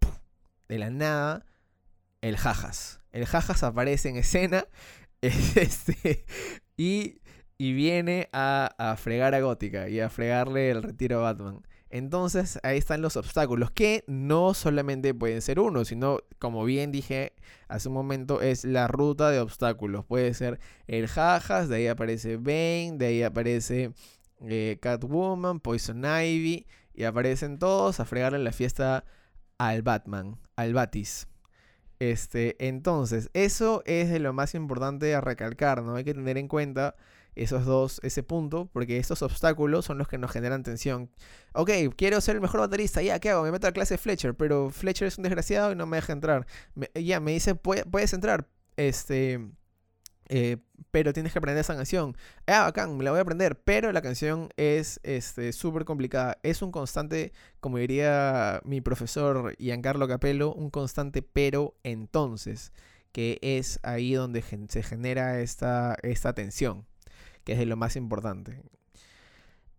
de 0.69 0.79
la 0.79 0.89
nada, 0.89 1.45
el 2.23 2.39
Jajas. 2.39 3.01
El 3.13 3.27
Jajas 3.27 3.63
aparece 3.63 4.09
en 4.09 4.17
escena 4.17 4.67
este, 5.21 6.25
y, 6.79 7.21
y 7.59 7.75
viene 7.75 8.31
a, 8.33 8.75
a 8.79 8.97
fregar 8.97 9.35
a 9.35 9.41
Gótica 9.41 9.91
y 9.91 10.01
a 10.01 10.09
fregarle 10.09 10.71
el 10.71 10.83
retiro 10.83 11.19
a 11.19 11.33
Batman. 11.33 11.63
Entonces 11.91 12.61
ahí 12.63 12.79
están 12.79 13.03
los 13.03 13.17
obstáculos, 13.17 13.73
que 13.73 14.05
no 14.07 14.55
solamente 14.55 15.13
pueden 15.13 15.43
ser 15.43 15.59
uno, 15.59 15.85
sino, 15.85 16.19
como 16.39 16.65
bien 16.65 16.93
dije 16.93 17.35
hace 17.69 17.89
un 17.89 17.95
momento, 17.95 18.41
es 18.41 18.65
la 18.65 18.87
ruta 18.87 19.31
de 19.31 19.41
obstáculos. 19.41 20.05
Puede 20.05 20.33
ser 20.35 20.61
el 20.87 21.09
Jajas, 21.09 21.69
de 21.69 21.77
ahí 21.77 21.87
aparece 21.89 22.37
Bane, 22.37 22.95
de 22.97 23.07
ahí 23.07 23.23
aparece 23.25 23.93
eh, 24.43 24.79
Catwoman, 24.81 25.61
Poison 25.61 26.05
Ivy, 26.05 26.67
y 26.95 27.05
aparecen 27.05 27.59
todos 27.59 27.99
a 27.99 28.05
fregarle 28.05 28.39
la 28.39 28.53
fiesta 28.53 29.05
al 29.59 29.83
Batman, 29.83 30.39
al 30.57 30.75
Batis. 30.75 31.27
Este, 31.99 32.57
entonces, 32.67 33.31
eso 33.35 33.83
es 33.85 34.09
de 34.11 34.21
lo 34.21 34.33
más 34.33 34.55
importante 34.55 35.15
a 35.15 35.21
recalcar, 35.21 35.83
¿no? 35.83 35.97
Hay 35.97 36.05
que 36.05 36.15
tener 36.15 36.39
en 36.39 36.49
cuenta 36.49 36.97
esos 37.35 37.65
dos, 37.65 38.01
ese 38.03 38.23
punto, 38.23 38.69
porque 38.73 38.99
estos 38.99 39.23
obstáculos 39.23 39.85
son 39.85 39.99
los 39.99 40.09
que 40.09 40.19
nos 40.19 40.31
generan 40.31 40.63
tensión. 40.63 41.11
Ok, 41.53 41.71
quiero 41.97 42.21
ser 42.21 42.37
el 42.37 42.43
mejor 42.43 42.61
baterista, 42.61 43.03
ya, 43.03 43.19
¿qué 43.19 43.31
hago? 43.31 43.43
Me 43.43 43.53
meto 43.53 43.67
a 43.67 43.71
la 43.71 43.75
clase 43.75 43.95
de 43.95 43.99
Fletcher, 43.99 44.35
pero 44.35 44.71
Fletcher 44.71 45.09
es 45.09 45.19
un 45.19 45.25
desgraciado 45.25 45.73
y 45.73 45.77
no 45.77 45.87
me 45.87 45.97
deja 45.97 46.13
entrar. 46.13 46.47
ya, 46.95 47.21
me 47.21 47.33
dice, 47.33 47.55
puedes 47.55 48.13
entrar, 48.13 48.49
este... 48.77 49.41
Eh, 50.33 50.59
pero 50.93 51.13
tienes 51.13 51.33
que 51.33 51.39
aprender 51.41 51.61
esa 51.61 51.75
canción. 51.75 52.17
Ah, 52.47 52.63
bacán, 52.63 52.97
me 52.97 53.05
la 53.05 53.11
voy 53.11 53.19
a 53.19 53.23
aprender. 53.23 53.61
Pero 53.63 53.93
la 53.93 54.01
canción 54.01 54.49
es 54.57 55.01
este, 55.03 55.53
súper 55.53 55.85
complicada. 55.85 56.39
Es 56.45 56.63
un 56.63 56.71
constante, 56.71 57.33
como 57.59 57.79
diría 57.79 58.61
mi 58.65 58.81
profesor 58.81 59.57
Giancarlo 59.59 60.07
Capello, 60.07 60.55
un 60.55 60.71
constante 60.71 61.23
pero 61.23 61.75
entonces. 61.83 62.73
Que 63.13 63.39
es 63.43 63.81
ahí 63.83 64.15
donde 64.15 64.43
se 64.69 64.83
genera 64.85 65.41
esta, 65.41 65.97
esta 66.03 66.33
tensión 66.33 66.87
que 67.57 67.63
es 67.63 67.69
lo 67.69 67.77
más 67.77 67.97
importante. 67.97 68.63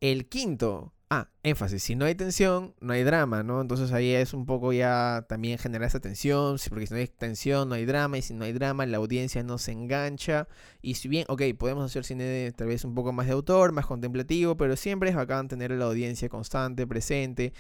El 0.01 0.27
quinto, 0.27 0.93
Ah, 1.13 1.27
énfasis, 1.43 1.83
si 1.83 1.95
no 1.95 2.05
hay 2.05 2.15
tensión, 2.15 2.73
no 2.79 2.93
hay 2.93 3.03
drama, 3.03 3.43
¿no? 3.43 3.59
Entonces 3.59 3.91
ahí 3.91 4.11
es 4.13 4.33
un 4.33 4.45
poco 4.45 4.71
ya 4.71 5.25
también 5.27 5.57
generar 5.57 5.87
esa 5.87 5.99
tensión, 5.99 6.55
porque 6.69 6.87
si 6.87 6.93
no 6.93 7.01
hay 7.01 7.07
tensión, 7.07 7.67
no 7.67 7.75
hay 7.75 7.83
drama, 7.83 8.17
y 8.17 8.21
si 8.21 8.33
no 8.33 8.45
hay 8.45 8.53
drama, 8.53 8.85
la 8.85 8.95
audiencia 8.95 9.43
no 9.43 9.57
se 9.57 9.73
engancha. 9.73 10.47
Y 10.81 10.93
si 10.93 11.09
bien, 11.09 11.25
ok, 11.27 11.41
podemos 11.59 11.83
hacer 11.83 12.05
cine 12.05 12.53
tal 12.53 12.67
vez 12.67 12.85
un 12.85 12.95
poco 12.95 13.11
más 13.11 13.25
de 13.27 13.33
autor, 13.33 13.73
más 13.73 13.87
contemplativo, 13.87 14.55
pero 14.55 14.77
siempre 14.77 15.09
es 15.09 15.15
bacán 15.17 15.49
tener 15.49 15.71
la 15.71 15.83
audiencia 15.83 16.29
constante, 16.29 16.87
presente. 16.87 17.51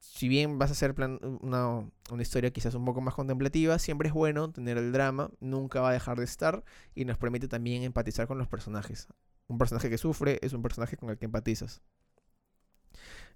Si 0.00 0.26
bien 0.26 0.58
vas 0.58 0.70
a 0.70 0.72
hacer 0.72 0.96
una, 1.40 1.88
una 2.10 2.22
historia 2.22 2.50
quizás 2.50 2.74
un 2.74 2.84
poco 2.84 3.00
más 3.00 3.14
contemplativa, 3.14 3.78
siempre 3.78 4.08
es 4.08 4.14
bueno 4.14 4.50
tener 4.50 4.76
el 4.76 4.90
drama, 4.90 5.30
nunca 5.38 5.80
va 5.80 5.90
a 5.90 5.92
dejar 5.92 6.18
de 6.18 6.24
estar 6.24 6.64
y 6.96 7.04
nos 7.04 7.16
permite 7.16 7.46
también 7.46 7.84
empatizar 7.84 8.26
con 8.26 8.38
los 8.38 8.48
personajes. 8.48 9.06
Un 9.48 9.58
personaje 9.58 9.90
que 9.90 9.98
sufre 9.98 10.38
es 10.42 10.52
un 10.52 10.62
personaje 10.62 10.96
con 10.96 11.10
el 11.10 11.18
que 11.18 11.24
empatizas. 11.24 11.82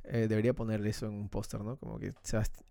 Eh, 0.04 0.26
debería 0.28 0.52
ponerle 0.52 0.90
eso 0.90 1.06
en 1.06 1.14
un 1.14 1.28
póster, 1.28 1.60
¿no? 1.60 1.76
Como 1.76 1.98
que 1.98 2.12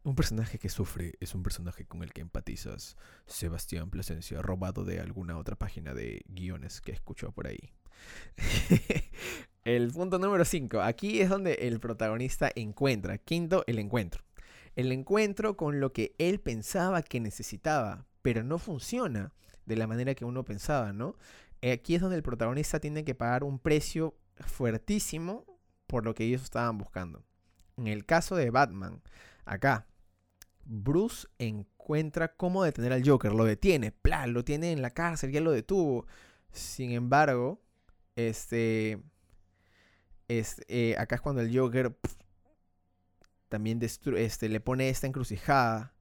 un 0.03 0.15
personaje 0.15 0.59
que 0.59 0.69
sufre 0.69 1.13
es 1.19 1.33
un 1.33 1.43
personaje 1.43 1.85
con 1.85 2.03
el 2.03 2.11
que 2.11 2.21
empatizas. 2.21 2.97
Sebastián 3.25 3.89
Plasencia, 3.89 4.41
robado 4.41 4.83
de 4.83 4.99
alguna 4.99 5.37
otra 5.37 5.55
página 5.55 5.93
de 5.93 6.23
guiones 6.27 6.81
que 6.81 6.91
he 6.91 6.93
escuchado 6.93 7.31
por 7.31 7.47
ahí. 7.47 7.71
el 9.63 9.91
punto 9.91 10.19
número 10.19 10.43
5. 10.43 10.81
Aquí 10.81 11.21
es 11.21 11.29
donde 11.29 11.53
el 11.53 11.79
protagonista 11.79 12.51
encuentra. 12.53 13.17
Quinto, 13.17 13.63
el 13.65 13.79
encuentro. 13.79 14.23
El 14.75 14.91
encuentro 14.91 15.55
con 15.55 15.79
lo 15.79 15.93
que 15.93 16.15
él 16.17 16.39
pensaba 16.39 17.01
que 17.01 17.19
necesitaba, 17.19 18.05
pero 18.21 18.43
no 18.43 18.57
funciona 18.57 19.33
de 19.65 19.75
la 19.77 19.87
manera 19.87 20.15
que 20.15 20.25
uno 20.25 20.43
pensaba, 20.43 20.91
¿no? 20.91 21.15
Aquí 21.61 21.95
es 21.95 22.01
donde 22.01 22.15
el 22.15 22.23
protagonista 22.23 22.79
tiene 22.79 23.03
que 23.03 23.15
pagar 23.15 23.43
un 23.43 23.59
precio 23.59 24.15
fuertísimo 24.39 25.45
por 25.87 26.05
lo 26.05 26.15
que 26.15 26.23
ellos 26.23 26.41
estaban 26.41 26.77
buscando. 26.77 27.23
En 27.77 27.87
el 27.87 28.05
caso 28.05 28.35
de 28.35 28.49
Batman, 28.49 29.01
acá, 29.45 29.87
Bruce 30.65 31.27
encuentra 31.37 32.35
cómo 32.35 32.63
detener 32.63 32.93
al 32.93 33.07
Joker, 33.07 33.33
lo 33.33 33.43
detiene, 33.43 33.91
plan, 33.91 34.33
lo 34.33 34.43
tiene 34.43 34.71
en 34.71 34.81
la 34.81 34.91
cárcel, 34.91 35.31
ya 35.31 35.41
lo 35.41 35.51
detuvo. 35.51 36.05
Sin 36.51 36.91
embargo, 36.91 37.61
este, 38.15 39.01
eh, 40.27 40.95
acá 40.97 41.15
es 41.15 41.21
cuando 41.21 41.41
el 41.41 41.57
Joker 41.57 41.97
también 43.49 43.81
este, 43.81 44.49
le 44.49 44.59
pone 44.61 44.89
esta 44.89 45.07
encrucijada, 45.07 45.93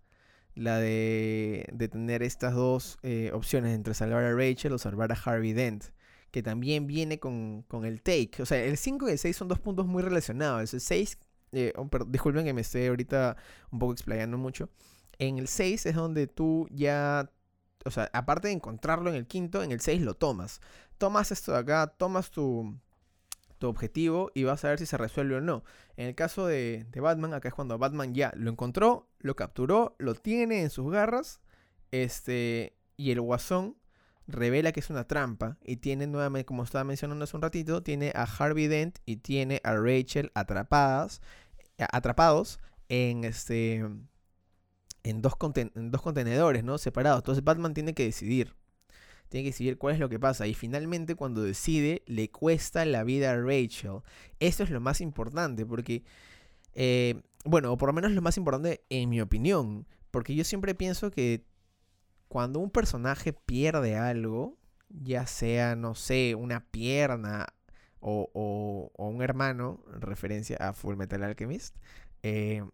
la 0.54 0.78
de, 0.78 1.66
de 1.72 1.88
tener 1.88 2.22
estas 2.22 2.54
dos 2.54 2.98
eh, 3.02 3.30
opciones 3.32 3.74
entre 3.74 3.94
salvar 3.94 4.24
a 4.24 4.34
Rachel 4.34 4.72
o 4.72 4.78
salvar 4.78 5.12
a 5.12 5.14
Harvey 5.14 5.52
Dent 5.52 5.84
que 6.30 6.42
también 6.42 6.86
viene 6.86 7.18
con, 7.18 7.64
el 7.84 8.02
take. 8.02 8.42
O 8.42 8.46
sea, 8.46 8.62
el 8.62 8.76
5 8.76 9.08
y 9.08 9.12
el 9.12 9.18
6 9.18 9.36
son 9.36 9.48
dos 9.48 9.58
puntos 9.58 9.86
muy 9.86 10.02
relacionados. 10.02 10.72
El 10.74 10.80
6, 10.80 11.18
eh, 11.52 11.72
disculpen 12.08 12.44
que 12.44 12.52
me 12.52 12.60
esté 12.60 12.88
ahorita 12.88 13.36
un 13.70 13.78
poco 13.78 13.92
explayando 13.92 14.38
mucho. 14.38 14.70
En 15.18 15.38
el 15.38 15.48
6 15.48 15.86
es 15.86 15.94
donde 15.94 16.26
tú 16.26 16.68
ya, 16.70 17.30
o 17.84 17.90
sea, 17.90 18.08
aparte 18.12 18.48
de 18.48 18.54
encontrarlo 18.54 19.10
en 19.10 19.16
el 19.16 19.26
quinto, 19.26 19.62
en 19.62 19.72
el 19.72 19.80
6 19.80 20.02
lo 20.02 20.14
tomas. 20.14 20.60
Tomas 20.98 21.32
esto 21.32 21.52
de 21.52 21.58
acá, 21.58 21.88
tomas 21.88 22.30
tu, 22.30 22.78
tu 23.60 23.68
objetivo 23.68 24.32
y 24.34 24.42
vas 24.42 24.64
a 24.64 24.70
ver 24.70 24.80
si 24.80 24.86
se 24.86 24.96
resuelve 24.96 25.36
o 25.36 25.40
no. 25.40 25.62
En 25.96 26.08
el 26.08 26.16
caso 26.16 26.46
de, 26.46 26.86
Batman, 26.96 27.34
acá 27.34 27.48
es 27.48 27.54
cuando 27.54 27.78
Batman 27.78 28.14
ya 28.14 28.32
lo 28.34 28.50
encontró, 28.50 29.08
lo 29.20 29.36
capturó, 29.36 29.94
lo 29.98 30.14
tiene 30.14 30.62
en 30.62 30.70
sus 30.70 30.90
garras, 30.90 31.40
este, 31.92 32.76
y 32.96 33.12
el 33.12 33.20
guasón 33.20 33.76
revela 34.26 34.72
que 34.72 34.80
es 34.80 34.90
una 34.90 35.06
trampa 35.06 35.58
y 35.62 35.76
tiene 35.76 36.06
nuevamente, 36.06 36.46
como 36.46 36.64
estaba 36.64 36.84
mencionando 36.84 37.24
hace 37.24 37.36
un 37.36 37.42
ratito, 37.42 37.82
tiene 37.82 38.12
a 38.14 38.24
Harvey 38.24 38.66
Dent 38.66 38.98
y 39.06 39.16
tiene 39.16 39.60
a 39.62 39.74
Rachel 39.74 40.32
atrapadas, 40.34 41.20
atrapados 41.78 42.58
en 42.88 43.24
este 43.24 43.84
en 45.02 45.22
dos, 45.22 45.34
en 45.54 45.90
dos 45.90 46.02
contenedores, 46.02 46.64
¿no? 46.64 46.78
Separados. 46.78 47.20
Entonces 47.20 47.44
Batman 47.44 47.74
tiene 47.74 47.94
que 47.94 48.04
decidir. 48.04 48.54
Tiene 49.30 49.44
que 49.44 49.50
decidir 49.50 49.78
cuál 49.78 49.94
es 49.94 50.00
lo 50.00 50.08
que 50.08 50.18
pasa. 50.18 50.48
Y 50.48 50.54
finalmente 50.54 51.14
cuando 51.14 51.42
decide, 51.42 52.02
le 52.06 52.30
cuesta 52.30 52.84
la 52.84 53.04
vida 53.04 53.30
a 53.30 53.36
Rachel. 53.36 54.00
Esto 54.40 54.64
es 54.64 54.70
lo 54.70 54.80
más 54.80 55.00
importante 55.00 55.64
porque, 55.64 56.02
eh, 56.74 57.22
bueno, 57.44 57.72
o 57.72 57.76
por 57.78 57.88
lo 57.88 57.92
menos 57.92 58.10
lo 58.10 58.22
más 58.22 58.36
importante 58.36 58.82
en 58.90 59.08
mi 59.08 59.20
opinión. 59.20 59.86
Porque 60.10 60.34
yo 60.34 60.42
siempre 60.42 60.74
pienso 60.74 61.12
que 61.12 61.46
cuando 62.26 62.58
un 62.58 62.70
personaje 62.70 63.32
pierde 63.32 63.96
algo, 63.96 64.58
ya 64.88 65.26
sea, 65.28 65.76
no 65.76 65.94
sé, 65.94 66.34
una 66.34 66.66
pierna 66.66 67.46
o, 68.00 68.90
un 68.96 69.22
hermano, 69.22 69.84
en 69.94 70.00
referencia 70.00 70.56
a 70.56 70.72
Full 70.72 70.96
Metal 70.96 71.22
Alchemist, 71.22 71.76
eh, 72.24 72.64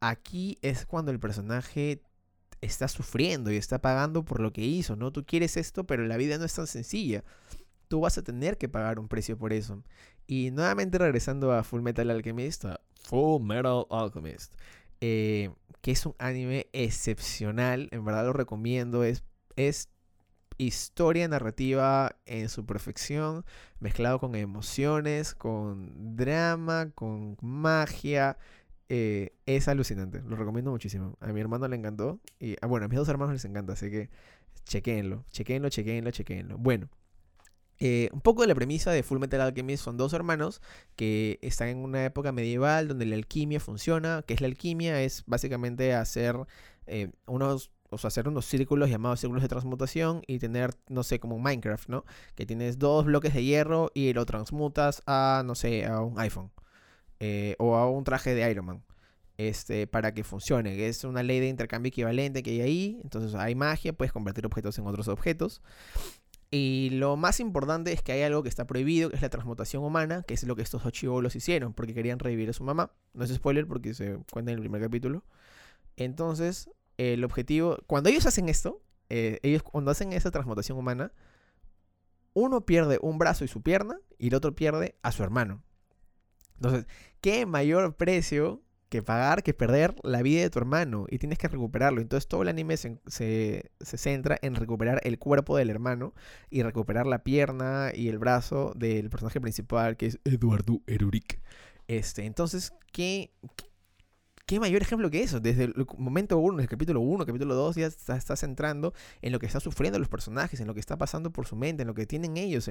aquí 0.00 0.58
es 0.60 0.84
cuando 0.84 1.12
el 1.12 1.18
personaje 1.18 2.02
está 2.64 2.88
sufriendo 2.88 3.52
y 3.52 3.56
está 3.56 3.80
pagando 3.80 4.24
por 4.24 4.40
lo 4.40 4.52
que 4.52 4.62
hizo, 4.62 4.96
¿no? 4.96 5.12
Tú 5.12 5.24
quieres 5.24 5.56
esto, 5.56 5.84
pero 5.84 6.06
la 6.06 6.16
vida 6.16 6.38
no 6.38 6.44
es 6.44 6.54
tan 6.54 6.66
sencilla. 6.66 7.24
Tú 7.88 8.00
vas 8.00 8.18
a 8.18 8.22
tener 8.22 8.58
que 8.58 8.68
pagar 8.68 8.98
un 8.98 9.08
precio 9.08 9.38
por 9.38 9.52
eso. 9.52 9.82
Y 10.26 10.50
nuevamente 10.50 10.98
regresando 10.98 11.52
a 11.52 11.64
Full 11.64 11.82
Metal 11.82 12.10
Alchemist, 12.10 12.64
Full 13.02 13.42
Metal 13.42 13.86
Alchemist. 13.90 14.54
Eh, 15.00 15.50
que 15.82 15.90
es 15.90 16.06
un 16.06 16.14
anime 16.18 16.68
excepcional, 16.72 17.88
en 17.92 18.04
verdad 18.04 18.24
lo 18.24 18.32
recomiendo, 18.32 19.04
es, 19.04 19.22
es 19.56 19.90
historia 20.56 21.28
narrativa 21.28 22.16
en 22.24 22.48
su 22.48 22.64
perfección, 22.64 23.44
mezclado 23.80 24.18
con 24.18 24.34
emociones, 24.34 25.34
con 25.34 26.16
drama, 26.16 26.90
con 26.94 27.36
magia. 27.42 28.38
Eh, 28.88 29.34
es 29.46 29.68
alucinante, 29.68 30.22
lo 30.22 30.36
recomiendo 30.36 30.70
muchísimo. 30.70 31.16
A 31.20 31.32
mi 31.32 31.40
hermano 31.40 31.68
le 31.68 31.76
encantó 31.76 32.20
y 32.38 32.56
ah, 32.60 32.66
bueno, 32.66 32.86
a 32.86 32.88
mis 32.88 32.98
dos 32.98 33.08
hermanos 33.08 33.32
les 33.32 33.44
encanta, 33.44 33.72
así 33.72 33.90
que 33.90 34.10
chequenlo, 34.64 35.24
chequenlo, 35.30 35.68
chequenlo, 35.68 36.10
chequenlo. 36.10 36.58
Bueno, 36.58 36.90
eh, 37.78 38.08
un 38.12 38.20
poco 38.20 38.42
de 38.42 38.48
la 38.48 38.54
premisa 38.54 38.92
de 38.92 39.02
Full 39.02 39.18
Metal 39.18 39.40
Alchemist 39.40 39.84
son 39.84 39.96
dos 39.96 40.12
hermanos 40.12 40.60
que 40.96 41.38
están 41.42 41.68
en 41.68 41.78
una 41.78 42.04
época 42.04 42.30
medieval 42.32 42.88
donde 42.88 43.06
la 43.06 43.16
alquimia 43.16 43.60
funciona. 43.60 44.22
¿Qué 44.26 44.34
es 44.34 44.40
la 44.40 44.46
alquimia? 44.46 45.02
Es 45.02 45.24
básicamente 45.26 45.94
hacer 45.94 46.36
eh, 46.86 47.10
unos 47.26 47.70
o 47.90 48.06
hacer 48.06 48.28
unos 48.28 48.46
círculos 48.46 48.90
llamados 48.90 49.20
círculos 49.20 49.42
de 49.42 49.48
transmutación 49.48 50.22
y 50.26 50.38
tener, 50.38 50.74
no 50.88 51.04
sé, 51.04 51.20
como 51.20 51.38
Minecraft, 51.38 51.88
¿no? 51.88 52.04
Que 52.34 52.44
tienes 52.46 52.78
dos 52.78 53.04
bloques 53.04 53.34
de 53.34 53.44
hierro 53.44 53.90
y 53.94 54.12
lo 54.12 54.26
transmutas 54.26 55.02
a, 55.06 55.42
no 55.44 55.54
sé, 55.54 55.84
a 55.86 56.00
un 56.00 56.18
iPhone 56.18 56.50
eh, 57.26 57.56
o 57.58 57.74
a 57.76 57.90
un 57.90 58.04
traje 58.04 58.34
de 58.34 58.50
Iron 58.50 58.66
Man. 58.66 58.84
Este, 59.36 59.86
para 59.86 60.12
que 60.12 60.22
funcione. 60.22 60.86
Es 60.86 61.04
una 61.04 61.22
ley 61.22 61.40
de 61.40 61.48
intercambio 61.48 61.88
equivalente 61.88 62.42
que 62.42 62.50
hay 62.50 62.60
ahí. 62.60 63.00
Entonces 63.02 63.34
hay 63.34 63.54
magia, 63.54 63.94
puedes 63.94 64.12
convertir 64.12 64.44
objetos 64.44 64.78
en 64.78 64.86
otros 64.86 65.08
objetos. 65.08 65.62
Y 66.50 66.90
lo 66.92 67.16
más 67.16 67.40
importante 67.40 67.92
es 67.92 68.02
que 68.02 68.12
hay 68.12 68.22
algo 68.22 68.42
que 68.42 68.48
está 68.50 68.66
prohibido, 68.66 69.08
que 69.08 69.16
es 69.16 69.22
la 69.22 69.30
transmutación 69.30 69.82
humana, 69.82 70.22
que 70.22 70.34
es 70.34 70.44
lo 70.44 70.54
que 70.54 70.62
estos 70.62 70.84
ocho 70.84 71.20
hicieron, 71.34 71.72
porque 71.72 71.94
querían 71.94 72.18
revivir 72.18 72.50
a 72.50 72.52
su 72.52 72.62
mamá. 72.62 72.92
No 73.14 73.24
es 73.24 73.34
spoiler 73.34 73.66
porque 73.66 73.94
se 73.94 74.18
cuenta 74.30 74.52
en 74.52 74.58
el 74.58 74.60
primer 74.60 74.82
capítulo. 74.82 75.24
Entonces, 75.96 76.70
el 76.98 77.24
objetivo, 77.24 77.78
cuando 77.86 78.10
ellos 78.10 78.26
hacen 78.26 78.48
esto, 78.48 78.82
eh, 79.08 79.40
ellos 79.42 79.62
cuando 79.62 79.90
hacen 79.90 80.12
esa 80.12 80.30
transmutación 80.30 80.78
humana, 80.78 81.10
uno 82.34 82.66
pierde 82.66 82.98
un 83.00 83.18
brazo 83.18 83.44
y 83.44 83.48
su 83.48 83.62
pierna 83.62 83.98
y 84.18 84.28
el 84.28 84.34
otro 84.34 84.54
pierde 84.54 84.94
a 85.02 85.10
su 85.10 85.22
hermano. 85.24 85.62
Entonces, 86.64 86.86
¿qué 87.20 87.46
mayor 87.46 87.96
precio 87.96 88.64
que 88.94 89.02
pagar 89.02 89.42
que 89.42 89.54
perder 89.54 89.96
la 90.04 90.22
vida 90.22 90.42
de 90.42 90.50
tu 90.50 90.60
hermano 90.60 91.06
y 91.08 91.18
tienes 91.18 91.36
que 91.36 91.48
recuperarlo. 91.48 92.00
Entonces 92.00 92.28
todo 92.28 92.42
el 92.42 92.48
anime 92.48 92.76
se, 92.76 93.00
se, 93.08 93.72
centra 93.80 94.38
en 94.40 94.54
recuperar 94.54 95.00
el 95.02 95.18
cuerpo 95.18 95.56
del 95.56 95.68
hermano 95.68 96.14
y 96.48 96.62
recuperar 96.62 97.04
la 97.04 97.24
pierna 97.24 97.90
y 97.92 98.06
el 98.08 98.20
brazo 98.20 98.72
del 98.76 99.10
personaje 99.10 99.40
principal 99.40 99.96
que 99.96 100.06
es 100.06 100.20
Eduardo 100.24 100.80
Erurik. 100.86 101.42
Este, 101.88 102.24
entonces, 102.24 102.72
¿qué, 102.92 103.32
¿qué 104.46 104.60
mayor 104.60 104.80
ejemplo 104.80 105.10
que 105.10 105.24
eso? 105.24 105.40
Desde 105.40 105.64
el 105.64 105.86
momento 105.98 106.38
1, 106.38 106.60
el 106.60 106.68
capítulo 106.68 107.00
1, 107.00 107.26
capítulo 107.26 107.56
2, 107.56 107.74
ya 107.74 107.86
está, 107.86 108.16
está, 108.16 108.36
centrando 108.36 108.94
en 109.22 109.32
lo 109.32 109.40
que 109.40 109.46
está 109.46 109.58
sufriendo 109.58 109.98
los 109.98 110.08
personajes, 110.08 110.60
en 110.60 110.68
lo 110.68 110.74
que 110.74 110.78
está 110.78 110.96
pasando 110.96 111.32
por 111.32 111.46
su 111.46 111.56
mente, 111.56 111.82
en 111.82 111.88
lo 111.88 111.94
que 111.94 112.06
tienen 112.06 112.36
ellos. 112.36 112.70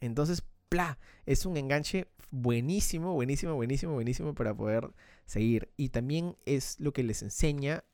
entonces, 0.00 0.44
¡pla! 0.68 0.98
Es 1.26 1.46
un 1.46 1.56
enganche 1.56 2.08
buenísimo, 2.30 3.12
buenísimo, 3.14 3.54
buenísimo, 3.54 3.94
buenísimo 3.94 4.34
para 4.34 4.54
poder 4.54 4.90
seguir. 5.26 5.70
Y 5.76 5.90
también 5.90 6.36
es 6.44 6.78
lo 6.80 6.92
que 6.92 7.02
les 7.02 7.22
enseña 7.22 7.84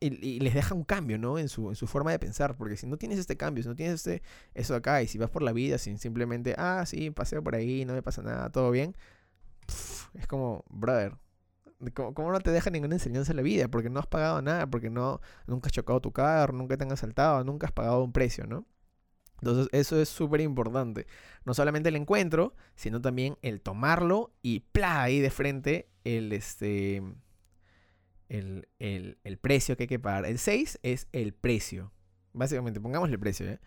y, 0.00 0.40
les 0.40 0.54
deja 0.54 0.74
un 0.74 0.84
cambio, 0.84 1.18
¿no? 1.18 1.38
En 1.38 1.48
su, 1.48 1.74
forma 1.86 2.10
de 2.10 2.18
pensar. 2.18 2.56
Porque 2.56 2.76
si 2.76 2.86
no 2.86 2.98
tienes 2.98 3.18
este 3.18 3.36
cambio, 3.36 3.62
si 3.62 3.68
no 3.68 3.76
tienes 3.76 3.94
este, 3.94 4.22
eso 4.54 4.74
acá, 4.74 5.02
y 5.02 5.08
si 5.08 5.18
vas 5.18 5.30
por 5.30 5.42
la 5.42 5.52
vida 5.52 5.78
sin 5.78 5.98
simplemente, 5.98 6.54
ah, 6.58 6.84
sí, 6.86 7.10
paseo 7.10 7.42
por 7.42 7.54
ahí, 7.54 7.84
no 7.84 7.94
me 7.94 8.02
pasa 8.02 8.22
nada, 8.22 8.50
todo 8.50 8.70
bien. 8.70 8.96
es 10.14 10.26
como, 10.26 10.64
brother, 10.68 11.16
¿Cómo, 11.92 12.32
no 12.32 12.40
te 12.40 12.50
deja 12.50 12.70
ninguna 12.70 12.94
enseñanza 12.94 13.32
en 13.32 13.36
la 13.36 13.42
vida? 13.42 13.68
Porque 13.68 13.90
no 13.90 14.00
has 14.00 14.06
pagado 14.06 14.40
nada, 14.42 14.66
porque 14.68 14.90
no, 14.90 15.20
nunca 15.46 15.66
has 15.68 15.72
chocado 15.72 16.00
tu 16.00 16.12
carro, 16.12 16.52
nunca 16.54 16.76
te 16.76 16.84
han 16.84 16.92
asaltado, 16.92 17.44
nunca 17.44 17.66
has 17.66 17.72
pagado 17.72 18.02
un 18.02 18.12
precio, 18.12 18.46
¿no? 18.46 18.66
Entonces 19.40 19.68
eso 19.72 20.00
es 20.00 20.08
súper 20.08 20.40
importante. 20.40 21.06
No 21.44 21.54
solamente 21.54 21.88
el 21.88 21.96
encuentro, 21.96 22.54
sino 22.74 23.00
también 23.00 23.36
el 23.42 23.60
tomarlo 23.60 24.32
y 24.42 24.60
¡plá! 24.60 25.02
ahí 25.02 25.20
de 25.20 25.30
frente 25.30 25.88
el, 26.04 26.32
este, 26.32 27.02
el, 28.28 28.68
el, 28.78 29.38
precio 29.38 29.76
que 29.76 29.84
hay 29.84 29.88
que 29.88 29.98
pagar. 29.98 30.26
El 30.26 30.38
6 30.38 30.80
es 30.82 31.08
el 31.12 31.34
precio. 31.34 31.92
Básicamente, 32.32 32.80
pongámosle 32.80 33.14
el 33.14 33.20
precio. 33.20 33.48
¿eh? 33.48 33.60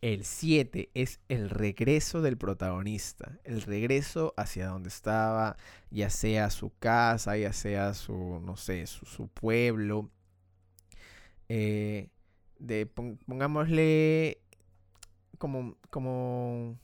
El 0.00 0.24
7 0.24 0.90
es 0.94 1.20
el 1.28 1.50
regreso 1.50 2.20
del 2.20 2.36
protagonista. 2.36 3.38
El 3.44 3.62
regreso 3.62 4.34
hacia 4.36 4.68
donde 4.68 4.88
estaba, 4.88 5.56
ya 5.90 6.10
sea 6.10 6.50
su 6.50 6.76
casa, 6.78 7.36
ya 7.36 7.52
sea 7.52 7.94
su, 7.94 8.40
no 8.44 8.56
sé, 8.56 8.86
su, 8.86 9.28
pueblo. 9.28 10.10
Eh, 11.48 12.10
de, 12.58 12.86
pongámosle 12.86 14.42
como, 15.38 15.76
como... 15.90 16.78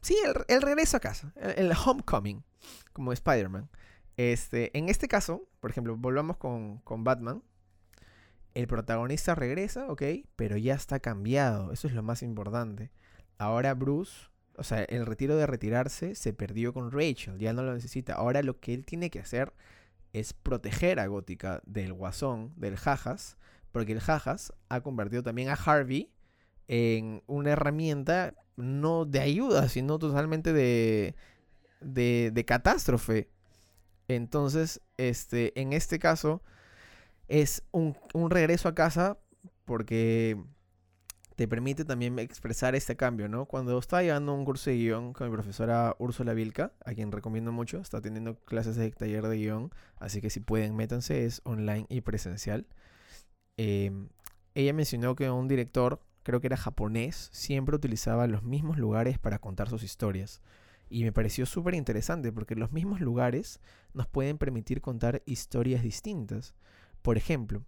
Sí, 0.00 0.16
el, 0.48 0.62
regreso 0.62 0.96
a 0.96 1.00
casa, 1.00 1.32
el, 1.36 1.72
homecoming, 1.72 2.44
como 2.92 3.12
Spider-Man. 3.12 3.68
Este, 4.16 4.76
en 4.78 4.88
este 4.88 5.08
caso, 5.08 5.48
por 5.60 5.70
ejemplo, 5.70 5.96
volvamos 5.96 6.36
con, 6.36 6.78
con 6.78 7.02
Batman. 7.02 7.42
El 8.54 8.68
protagonista 8.68 9.34
regresa, 9.34 9.90
ok, 9.90 10.02
pero 10.36 10.56
ya 10.56 10.74
está 10.74 11.00
cambiado. 11.00 11.72
Eso 11.72 11.88
es 11.88 11.94
lo 11.94 12.02
más 12.02 12.22
importante. 12.22 12.92
Ahora 13.36 13.74
Bruce, 13.74 14.28
o 14.56 14.62
sea, 14.62 14.84
el 14.84 15.06
retiro 15.06 15.36
de 15.36 15.46
retirarse 15.46 16.14
se 16.14 16.32
perdió 16.32 16.72
con 16.72 16.90
Rachel, 16.90 17.38
ya 17.38 17.52
no 17.52 17.62
lo 17.62 17.74
necesita. 17.74 18.14
Ahora 18.14 18.42
lo 18.42 18.60
que 18.60 18.74
él 18.74 18.84
tiene 18.84 19.10
que 19.10 19.18
hacer 19.18 19.52
es 20.12 20.32
proteger 20.32 20.98
a 21.00 21.06
Gótica 21.06 21.60
del 21.66 21.92
guasón, 21.92 22.52
del 22.56 22.76
Jajas, 22.76 23.36
porque 23.72 23.92
el 23.92 24.00
Jajas 24.00 24.52
ha 24.68 24.80
convertido 24.80 25.22
también 25.22 25.50
a 25.50 25.54
Harvey 25.54 26.10
en 26.68 27.22
una 27.26 27.52
herramienta 27.52 28.34
no 28.56 29.04
de 29.04 29.20
ayuda, 29.20 29.68
sino 29.68 29.98
totalmente 29.98 30.52
de, 30.52 31.14
de, 31.80 32.44
catástrofe. 32.46 33.28
Entonces, 34.08 34.80
este, 34.96 35.58
en 35.60 35.72
este 35.72 35.98
caso, 35.98 36.42
es 37.28 37.62
un, 37.72 37.96
regreso 38.30 38.68
a 38.68 38.74
casa 38.74 39.18
porque 39.64 40.38
te 41.34 41.48
permite 41.48 41.84
también 41.84 42.18
expresar 42.18 42.74
este 42.74 42.96
cambio, 42.96 43.28
¿no? 43.28 43.46
Cuando 43.46 43.78
estaba 43.78 44.02
llevando 44.02 44.32
un 44.32 44.44
curso 44.44 44.70
de 44.70 44.76
guion 44.76 45.12
con 45.12 45.28
mi 45.28 45.34
profesora 45.34 45.94
Úrsula 45.98 46.32
Vilca, 46.32 46.72
a 46.84 46.94
quien 46.94 47.12
recomiendo 47.12 47.52
mucho, 47.52 47.80
está 47.80 48.00
teniendo 48.00 48.36
clases 48.44 48.76
de 48.76 48.90
taller 48.92 49.26
de 49.26 49.36
guion, 49.36 49.70
así 49.98 50.20
que 50.20 50.30
si 50.30 50.40
pueden, 50.40 50.76
métanse, 50.76 51.26
es 51.26 51.42
online 51.44 51.86
y 51.90 52.00
presencial. 52.00 52.66
Em, 53.58 54.08
ella 54.54 54.72
mencionó 54.72 55.14
que 55.16 55.30
un 55.30 55.48
director 55.48 56.00
creo 56.26 56.40
que 56.40 56.48
era 56.48 56.56
japonés, 56.56 57.28
siempre 57.30 57.76
utilizaba 57.76 58.26
los 58.26 58.42
mismos 58.42 58.78
lugares 58.78 59.16
para 59.20 59.38
contar 59.38 59.68
sus 59.68 59.84
historias. 59.84 60.42
Y 60.90 61.04
me 61.04 61.12
pareció 61.12 61.46
súper 61.46 61.76
interesante 61.76 62.32
porque 62.32 62.56
los 62.56 62.72
mismos 62.72 63.00
lugares 63.00 63.60
nos 63.94 64.08
pueden 64.08 64.36
permitir 64.36 64.80
contar 64.80 65.22
historias 65.24 65.84
distintas. 65.84 66.56
Por 67.00 67.16
ejemplo, 67.16 67.62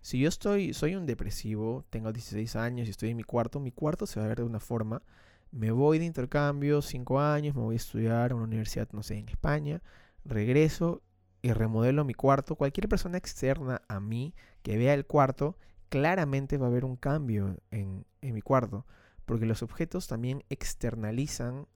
si 0.00 0.18
yo 0.18 0.30
estoy, 0.30 0.72
soy 0.72 0.94
un 0.94 1.04
depresivo, 1.04 1.84
tengo 1.90 2.10
16 2.10 2.56
años 2.56 2.88
y 2.88 2.90
estoy 2.90 3.10
en 3.10 3.18
mi 3.18 3.22
cuarto, 3.22 3.60
mi 3.60 3.70
cuarto 3.70 4.06
se 4.06 4.18
va 4.18 4.24
a 4.24 4.28
ver 4.30 4.38
de 4.38 4.44
una 4.44 4.60
forma. 4.60 5.02
Me 5.50 5.70
voy 5.70 5.98
de 5.98 6.06
intercambio, 6.06 6.80
5 6.80 7.20
años, 7.20 7.54
me 7.54 7.60
voy 7.60 7.74
a 7.74 7.76
estudiar 7.76 8.32
a 8.32 8.34
una 8.34 8.44
universidad, 8.44 8.88
no 8.92 9.02
sé, 9.02 9.18
en 9.18 9.28
España, 9.28 9.82
regreso 10.24 11.02
y 11.42 11.52
remodelo 11.52 12.06
mi 12.06 12.14
cuarto. 12.14 12.56
Cualquier 12.56 12.88
persona 12.88 13.18
externa 13.18 13.82
a 13.88 14.00
mí 14.00 14.34
que 14.62 14.78
vea 14.78 14.94
el 14.94 15.04
cuarto 15.04 15.58
claramente 15.90 16.56
va 16.56 16.66
a 16.66 16.70
haber 16.70 16.86
un 16.86 16.96
cambio 16.96 17.58
en, 17.70 18.06
mi 18.22 18.40
cuarto, 18.40 18.86
porque 19.26 19.44
los 19.44 19.62
objetos 19.62 20.06
también 20.06 20.44
externalizan 20.48 21.66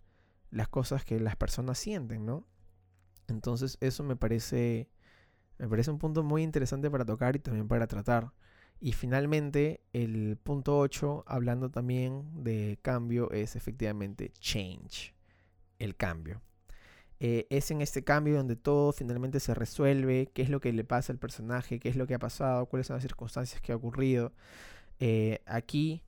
las 0.51 0.69
cosas 0.69 1.05
que 1.05 1.21
las 1.21 1.37
personas 1.37 1.79
sienten, 1.79 2.25
¿no? 2.25 2.47
Entonces 3.29 3.77
eso 3.81 4.05
me 4.05 4.17
parece, 4.17 4.89
me 5.59 5.69
parece 5.69 5.91
un 5.91 5.99
punto 5.99 6.23
muy 6.23 6.43
interesante 6.43 6.91
para 6.91 7.05
tocar 7.05 7.37
y 7.37 7.41
también 7.41 7.69
para 7.69 7.87
tratar. 7.87 8.33
Y 8.81 8.93
finalmente, 8.93 9.83
el 9.93 10.37
punto 10.43 10.79
8, 10.79 11.25
hablando 11.27 11.71
también 11.71 12.45
de 12.45 12.79
cambio, 12.83 13.31
es 13.33 13.57
efectivamente 13.57 14.33
change, 14.39 15.15
el 15.79 15.97
cambio. 15.97 16.41
Eh, 17.21 17.47
es 17.51 17.71
en 17.71 17.81
este 17.81 18.05
cambio 18.05 18.37
donde 18.37 18.57
todo 18.57 18.93
finalmente 18.93 19.41
se 19.41 19.55
resuelve, 19.55 20.31
qué 20.35 20.43
es 20.43 20.51
lo 20.51 20.61
que 20.61 20.73
le 20.73 20.85
pasa 20.85 21.13
al 21.13 21.19
personaje, 21.19 21.79
qué 21.79 21.89
es 21.89 21.97
lo 21.97 22.07
que 22.07 22.15
ha 22.15 22.19
pasado, 22.19 22.67
cuáles 22.67 22.89
son 22.89 22.97
las 22.97 23.03
circunstancias 23.03 23.61
que 23.61 23.73
ha 23.73 23.77
ocurrido. 23.77 24.33
Eh, 24.99 25.41
aquí 25.47 26.03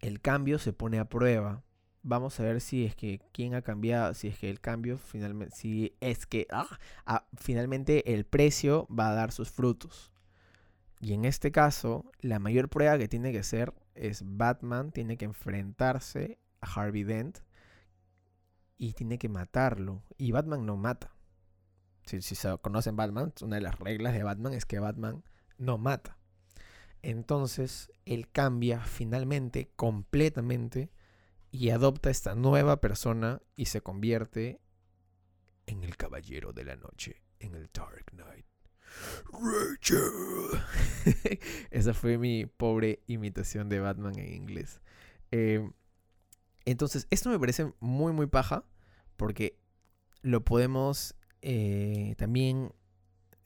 el 0.00 0.20
cambio 0.20 0.58
se 0.58 0.72
pone 0.72 0.98
a 0.98 1.08
prueba. 1.08 1.62
Vamos 2.02 2.40
a 2.40 2.42
ver 2.42 2.60
si 2.60 2.84
es 2.84 2.96
que 2.96 3.20
quién 3.32 3.54
ha 3.54 3.62
cambiado, 3.62 4.12
si 4.14 4.26
es 4.28 4.38
que 4.38 4.50
el 4.50 4.60
cambio 4.60 4.98
finalmente, 4.98 5.54
si 5.54 5.96
es 6.00 6.26
que 6.26 6.48
ah, 6.50 6.66
ah, 7.06 7.28
finalmente 7.36 8.12
el 8.12 8.24
precio 8.24 8.88
va 8.88 9.10
a 9.10 9.14
dar 9.14 9.30
sus 9.30 9.50
frutos. 9.50 10.12
Y 11.00 11.14
en 11.14 11.24
este 11.24 11.52
caso, 11.52 12.04
la 12.20 12.38
mayor 12.38 12.68
prueba 12.68 12.98
que 12.98 13.08
tiene 13.08 13.32
que 13.32 13.42
ser 13.44 13.72
es 13.94 14.22
Batman 14.24 14.90
tiene 14.92 15.16
que 15.16 15.24
enfrentarse 15.24 16.38
a 16.60 16.66
Harvey 16.66 17.04
Dent 17.04 17.38
y 18.78 18.92
tiene 18.94 19.18
que 19.18 19.28
matarlo. 19.28 20.02
Y 20.18 20.32
Batman 20.32 20.66
no 20.66 20.76
mata. 20.76 21.14
Si, 22.04 22.20
se 22.20 22.58
conocen 22.58 22.96
Batman, 22.96 23.32
una 23.42 23.56
de 23.56 23.62
las 23.62 23.78
reglas 23.78 24.12
de 24.14 24.22
Batman 24.22 24.54
es 24.54 24.66
que 24.66 24.80
Batman 24.80 25.22
no 25.58 25.78
mata. 25.78 26.18
Entonces 27.02 27.90
él 28.04 28.28
cambia 28.30 28.80
finalmente, 28.80 29.70
completamente, 29.76 30.90
y 31.50 31.70
adopta 31.70 32.10
esta 32.10 32.34
nueva 32.34 32.80
persona 32.80 33.42
y 33.56 33.66
se 33.66 33.82
convierte 33.82 34.60
en 35.66 35.84
el 35.84 35.96
caballero 35.96 36.52
de 36.52 36.64
la 36.64 36.76
noche, 36.76 37.22
en 37.38 37.54
el 37.54 37.70
Dark 37.72 38.06
Knight. 38.12 38.46
Rachel. 39.32 40.60
Esa 41.70 41.94
fue 41.94 42.18
mi 42.18 42.46
pobre 42.46 43.02
imitación 43.06 43.68
de 43.68 43.80
Batman 43.80 44.18
en 44.18 44.34
inglés. 44.34 44.80
Eh, 45.30 45.70
entonces, 46.64 47.06
esto 47.10 47.30
me 47.30 47.38
parece 47.38 47.72
muy, 47.80 48.12
muy 48.12 48.26
paja 48.26 48.64
porque 49.16 49.58
lo 50.22 50.44
podemos 50.44 51.14
eh, 51.42 52.14
también 52.18 52.72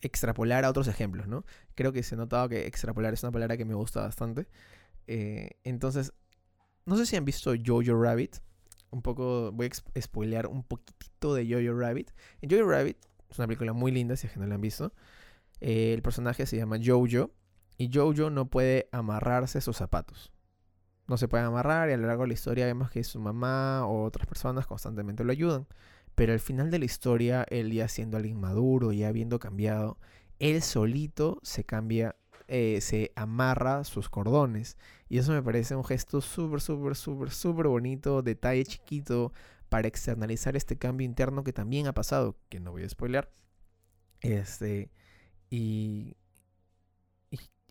extrapolar 0.01 0.65
a 0.65 0.71
otros 0.71 0.89
ejemplos, 0.89 1.27
¿no? 1.27 1.45
Creo 1.75 1.93
que 1.93 2.03
se 2.03 2.15
ha 2.15 2.19
notado 2.19 2.49
que 2.49 2.67
extrapolar 2.67 3.15
es 3.15 3.23
una 3.23 3.33
palabra 3.33 3.57
que 3.57 3.65
me 3.65 3.75
gusta 3.75 4.03
bastante. 4.03 4.47
Eh, 5.07 5.51
entonces, 5.65 6.13
no 6.85 6.97
sé 6.97 7.07
si 7.07 7.17
han 7.17 7.25
visto 7.25 7.53
Jojo 7.65 8.01
Rabbit. 8.01 8.37
Un 8.91 9.03
poco, 9.03 9.51
voy 9.53 9.67
a 9.67 10.01
spoilear 10.01 10.47
un 10.47 10.63
poquitito 10.63 11.35
de 11.35 11.47
Jojo 11.47 11.79
Rabbit. 11.79 12.13
En 12.41 12.51
Jojo 12.51 12.71
Rabbit 12.71 12.99
es 13.29 13.39
una 13.39 13.47
película 13.47 13.73
muy 13.73 13.91
linda, 13.91 14.17
si 14.17 14.27
es 14.27 14.33
que 14.33 14.39
no 14.39 14.47
la 14.47 14.55
han 14.55 14.61
visto. 14.61 14.93
Eh, 15.61 15.93
el 15.95 16.03
personaje 16.03 16.47
se 16.47 16.57
llama 16.57 16.79
Jojo 16.83 17.33
y 17.79 17.91
Jojo 17.93 18.31
no 18.31 18.49
puede 18.49 18.89
amarrarse 18.93 19.61
sus 19.61 19.77
zapatos 19.77 20.33
no 21.07 21.17
se 21.17 21.29
puede 21.29 21.45
amarrar 21.45 21.89
y 21.89 21.93
a 21.93 21.97
lo 21.97 22.07
largo 22.07 22.23
de 22.25 22.29
la 22.29 22.35
historia 22.35 22.67
vemos 22.67 22.91
que 22.91 23.05
su 23.05 23.21
mamá 23.21 23.87
o 23.87 24.05
otras 24.05 24.27
personas 24.27 24.67
constantemente 24.67 25.25
lo 25.25 25.33
ayudan. 25.33 25.67
Pero 26.15 26.33
al 26.33 26.41
final 26.41 26.71
de 26.71 26.79
la 26.79 26.87
historia, 26.87 27.47
él 27.51 27.73
ya 27.73 27.89
siendo 27.89 28.17
alguien 28.17 28.41
maduro, 28.41 28.93
ya 28.93 29.09
habiendo 29.09 29.39
cambiado, 29.39 29.99
él 30.39 30.63
solito 30.63 31.39
se 31.43 31.65
cambia, 31.65 32.17
eh, 32.49 32.81
se 32.81 33.13
amarra 33.17 33.85
sus 33.85 34.09
cordones. 34.09 34.79
Y 35.09 35.19
eso 35.19 35.33
me 35.33 35.43
parece 35.43 35.77
un 35.77 35.85
gesto 35.85 36.21
súper, 36.21 36.61
súper, 36.61 36.97
súper, 36.97 37.31
súper 37.31 37.67
bonito, 37.69 38.23
detalle 38.23 38.65
chiquito 38.65 39.33
para 39.69 39.89
externalizar 39.89 40.57
este 40.57 40.79
cambio 40.79 41.05
interno 41.05 41.45
que 41.45 41.53
también 41.53 41.87
ha 41.87 41.93
pasado, 41.93 42.37
que 42.49 42.61
no 42.61 42.73
voy 42.73 42.85
a 42.85 42.89
spoiler. 42.89 43.31
Este, 44.23 44.91
y 45.51 46.17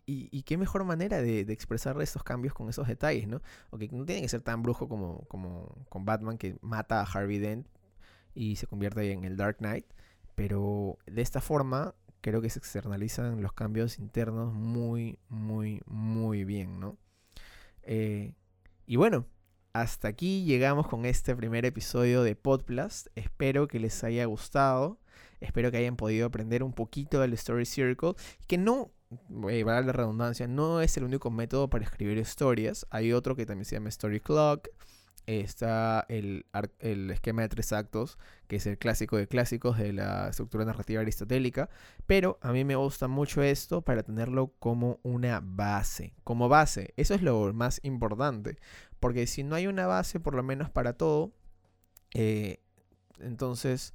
y, 0.06 0.42
qué 0.42 0.56
mejor 0.56 0.84
manera 0.84 1.20
de, 1.20 1.40
expresar 1.40 2.00
estos 2.00 2.22
cambios 2.22 2.54
con 2.54 2.68
esos 2.68 2.86
detalles, 2.86 3.26
¿no? 3.26 3.42
Ok, 3.70 3.82
no 3.90 4.04
tiene 4.04 4.22
que 4.22 4.28
ser 4.28 4.40
tan 4.40 4.62
brujo 4.62 4.88
como, 4.88 5.26
como 5.28 5.84
con 5.88 6.04
Batman 6.04 6.38
que 6.38 6.56
mata 6.60 7.00
a 7.00 7.04
Harvey 7.04 7.38
Dent 7.38 7.66
y 8.34 8.56
se 8.56 8.68
convierte 8.68 9.10
en 9.10 9.24
el 9.24 9.36
Dark 9.36 9.56
Knight, 9.58 9.86
pero 10.36 10.98
de 11.06 11.22
esta 11.22 11.40
forma 11.40 11.94
creo 12.20 12.40
que 12.40 12.50
se 12.50 12.60
externalizan 12.60 13.42
los 13.42 13.52
cambios 13.52 13.98
internos 13.98 14.54
muy, 14.54 15.18
muy, 15.28 15.82
muy 15.86 16.44
bien, 16.44 16.78
¿no? 16.78 16.96
Eh, 17.82 18.34
y 18.86 18.96
bueno, 18.96 19.26
hasta 19.72 20.08
aquí 20.08 20.44
llegamos 20.44 20.88
con 20.88 21.04
este 21.04 21.34
primer 21.36 21.64
episodio 21.64 22.22
de 22.22 22.36
Podplast. 22.36 23.08
Espero 23.14 23.68
que 23.68 23.80
les 23.80 24.02
haya 24.04 24.24
gustado. 24.24 24.98
Espero 25.40 25.70
que 25.70 25.76
hayan 25.76 25.96
podido 25.96 26.26
aprender 26.26 26.62
un 26.62 26.72
poquito 26.72 27.20
del 27.20 27.34
Story 27.34 27.66
Circle. 27.66 28.14
Que 28.46 28.58
no 28.58 28.90
voy 29.28 29.60
a 29.60 29.80
la 29.80 29.92
redundancia, 29.92 30.46
no 30.46 30.80
es 30.80 30.96
el 30.96 31.04
único 31.04 31.30
método 31.30 31.68
para 31.70 31.84
escribir 31.84 32.18
historias. 32.18 32.86
Hay 32.90 33.12
otro 33.12 33.36
que 33.36 33.46
también 33.46 33.64
se 33.64 33.76
llama 33.76 33.88
Story 33.88 34.20
Clock. 34.20 34.68
está 35.26 36.06
el, 36.08 36.46
el, 36.78 37.10
esquema 37.10 37.42
de 37.42 37.48
tres 37.48 37.72
actos, 37.72 38.18
que 38.46 38.56
es 38.56 38.66
el 38.66 38.78
clásico 38.78 39.16
de 39.16 39.26
clásicos 39.26 39.78
de 39.78 39.92
la 39.92 40.28
estructura 40.28 40.64
narrativa 40.64 41.00
aristotélica, 41.00 41.68
pero 42.06 42.38
a 42.42 42.52
mí 42.52 42.64
me 42.64 42.76
gusta 42.76 43.08
mucho 43.08 43.42
esto 43.42 43.82
para 43.82 44.04
tenerlo 44.04 44.52
como 44.60 45.00
una 45.02 45.40
base, 45.42 46.14
como 46.22 46.48
base, 46.48 46.94
eso 46.96 47.14
es 47.14 47.22
lo 47.22 47.52
más 47.54 47.80
importante, 47.82 48.56
porque 49.00 49.26
si 49.26 49.42
no 49.42 49.56
hay 49.56 49.66
una 49.66 49.86
base, 49.88 50.20
por 50.20 50.34
lo 50.36 50.44
menos 50.44 50.70
para 50.70 50.92
todo, 50.92 51.32
eh, 52.14 52.60
entonces 53.18 53.94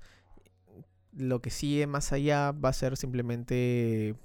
lo 1.14 1.42
que 1.42 1.50
sigue 1.50 1.88
más 1.88 2.12
allá 2.12 2.52
va 2.52 2.70
a 2.70 2.74
ser 2.74 2.98
simplemente 2.98 4.16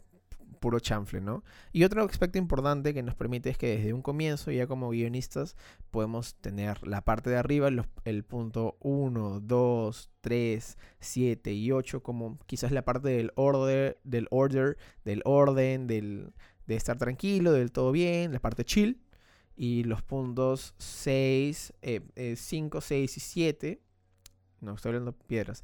puro 0.58 0.80
chanfle, 0.80 1.20
¿no? 1.20 1.44
Y 1.72 1.84
otro 1.84 2.02
aspecto 2.04 2.38
importante 2.38 2.94
que 2.94 3.02
nos 3.02 3.14
permite 3.14 3.50
es 3.50 3.58
que 3.58 3.76
desde 3.76 3.92
un 3.92 4.02
comienzo, 4.02 4.50
ya 4.50 4.66
como 4.66 4.90
guionistas, 4.90 5.56
podemos 5.90 6.34
tener 6.36 6.86
la 6.86 7.02
parte 7.02 7.30
de 7.30 7.36
arriba, 7.36 7.68
el 8.04 8.24
punto 8.24 8.76
1, 8.80 9.40
2, 9.40 10.10
3, 10.20 10.78
7 11.00 11.52
y 11.52 11.72
8, 11.72 12.02
como 12.02 12.38
quizás 12.46 12.72
la 12.72 12.84
parte 12.84 13.08
del 13.08 13.32
order, 13.36 13.98
del 14.04 14.28
order, 14.30 14.76
del 15.04 15.22
orden, 15.24 15.86
del, 15.86 16.32
de 16.66 16.76
estar 16.76 16.98
tranquilo, 16.98 17.52
del 17.52 17.72
todo 17.72 17.92
bien, 17.92 18.32
la 18.32 18.40
parte 18.40 18.64
chill. 18.64 19.00
Y 19.58 19.84
los 19.84 20.02
puntos 20.02 20.74
6, 20.78 21.72
5, 22.36 22.80
6 22.80 23.16
y 23.16 23.20
7, 23.20 23.80
no 24.60 24.74
estoy 24.74 24.90
hablando 24.90 25.12
piedras, 25.12 25.62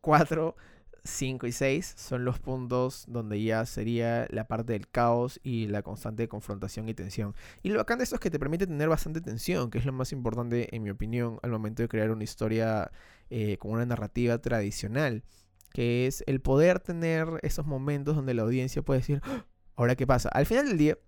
4, 0.00 0.54
5 1.04 1.46
y 1.46 1.52
6 1.52 1.94
son 1.96 2.24
los 2.24 2.38
puntos 2.38 3.04
donde 3.08 3.42
ya 3.42 3.66
sería 3.66 4.26
la 4.30 4.46
parte 4.46 4.72
del 4.72 4.88
caos 4.88 5.40
y 5.42 5.66
la 5.66 5.82
constante 5.82 6.28
confrontación 6.28 6.88
y 6.88 6.94
tensión. 6.94 7.34
Y 7.62 7.70
lo 7.70 7.78
bacán 7.78 7.98
de 7.98 8.04
esto 8.04 8.16
es 8.16 8.20
que 8.20 8.30
te 8.30 8.38
permite 8.38 8.66
tener 8.66 8.88
bastante 8.88 9.20
tensión, 9.20 9.70
que 9.70 9.78
es 9.78 9.84
lo 9.84 9.92
más 9.92 10.12
importante 10.12 10.74
en 10.74 10.82
mi 10.82 10.90
opinión 10.90 11.38
al 11.42 11.50
momento 11.50 11.82
de 11.82 11.88
crear 11.88 12.10
una 12.10 12.24
historia 12.24 12.92
eh, 13.30 13.56
con 13.58 13.72
una 13.72 13.86
narrativa 13.86 14.38
tradicional, 14.38 15.24
que 15.72 16.06
es 16.06 16.22
el 16.26 16.40
poder 16.40 16.78
tener 16.80 17.26
esos 17.42 17.66
momentos 17.66 18.14
donde 18.14 18.34
la 18.34 18.42
audiencia 18.42 18.82
puede 18.82 19.00
decir, 19.00 19.20
¡Ah! 19.24 19.46
ahora 19.74 19.96
qué 19.96 20.06
pasa. 20.06 20.28
Al 20.28 20.46
final 20.46 20.68
del 20.68 20.78
día, 20.78 20.98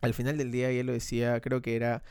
al 0.00 0.14
final 0.14 0.38
del 0.38 0.50
día 0.50 0.72
ya 0.72 0.84
lo 0.84 0.92
decía, 0.92 1.40
creo 1.40 1.60
que 1.60 1.76
era 1.76 2.02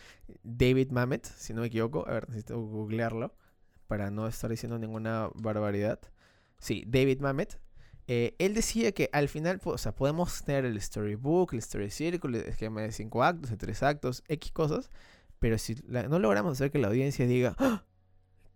David 0.44 0.92
Mamet, 0.92 1.26
si 1.26 1.54
no 1.54 1.62
me 1.62 1.68
equivoco, 1.68 2.08
a 2.08 2.14
ver, 2.14 2.30
necesito 2.30 2.60
googlearlo 2.60 3.34
para 3.88 4.12
no 4.12 4.28
estar 4.28 4.50
diciendo 4.50 4.78
ninguna 4.78 5.30
barbaridad. 5.36 6.00
Sí, 6.60 6.84
David 6.88 7.20
Mamet. 7.22 7.60
Eh, 8.08 8.36
él 8.40 8.54
decía 8.54 8.94
que 8.94 9.10
al 9.12 9.28
final, 9.28 9.60
o 9.64 9.78
sea, 9.78 9.94
podemos 9.94 10.44
tener 10.44 10.64
el 10.66 10.82
storybook, 10.82 11.54
el 11.54 11.60
story 11.60 11.92
circle, 11.92 12.40
el 12.40 12.46
esquema 12.46 12.82
de 12.82 12.92
cinco 12.92 13.24
actos, 13.24 13.50
de 13.50 13.58
tres 13.58 13.84
actos, 13.84 14.24
X 14.30 14.52
cosas, 14.54 14.90
pero 15.40 15.58
si 15.58 15.76
no 15.90 16.18
logramos 16.20 16.54
hacer 16.54 16.72
que 16.72 16.80
la 16.80 16.88
audiencia 16.88 17.28
diga, 17.28 17.56
¡Ah! 17.60 17.84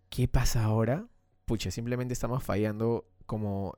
¿qué 0.09 0.27
pasa 0.27 0.63
ahora? 0.63 1.07
Pucha, 1.45 1.69
simplemente 1.69 2.13
estamos 2.13 2.43
fallando 2.43 3.05
como, 3.25 3.77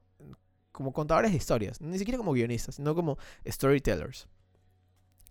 como 0.71 0.93
contadores 0.93 1.31
de 1.31 1.37
historias, 1.37 1.81
ni 1.81 1.97
siquiera 1.97 2.19
como 2.19 2.33
guionistas, 2.33 2.75
sino 2.75 2.93
como 2.93 3.17
storytellers. 3.47 4.27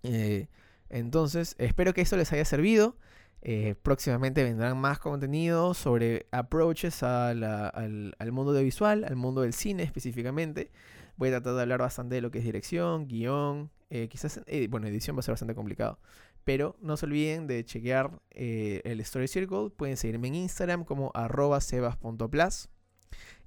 Eh, 0.03 0.49
entonces, 0.89 1.55
espero 1.57 1.93
que 1.93 2.01
esto 2.01 2.17
les 2.17 2.31
haya 2.33 2.45
servido. 2.45 2.97
Eh, 3.45 3.75
próximamente 3.83 4.41
vendrán 4.41 4.77
más 4.77 4.99
contenido 4.99 5.73
sobre 5.73 6.27
approaches 6.31 7.03
al, 7.03 7.43
al, 7.43 8.31
mundo 8.31 8.53
de 8.53 8.63
visual, 8.63 9.03
al 9.03 9.17
mundo 9.17 9.41
del 9.41 9.53
cine 9.53 9.83
específicamente. 9.83 10.71
Voy 11.17 11.27
a 11.27 11.33
tratar 11.33 11.55
de 11.55 11.61
hablar 11.63 11.79
bastante 11.81 12.15
de 12.15 12.21
lo 12.21 12.31
que 12.31 12.39
es 12.39 12.45
dirección, 12.45 13.05
guion, 13.05 13.69
eh, 13.89 14.07
quizás, 14.07 14.41
eh, 14.47 14.67
bueno, 14.69 14.87
edición 14.87 15.17
va 15.17 15.19
a 15.19 15.23
ser 15.23 15.33
bastante 15.33 15.55
complicado. 15.55 15.99
Pero 16.45 16.77
no 16.81 16.95
se 16.95 17.05
olviden 17.05 17.45
de 17.47 17.63
chequear 17.65 18.21
el 18.31 18.99
Story 19.01 19.27
Circle. 19.27 19.69
Pueden 19.69 19.95
seguirme 19.95 20.29
en 20.29 20.35
Instagram 20.35 20.83
como 20.83 21.11
arroba 21.13 21.61
sebas.plus. 21.61 22.69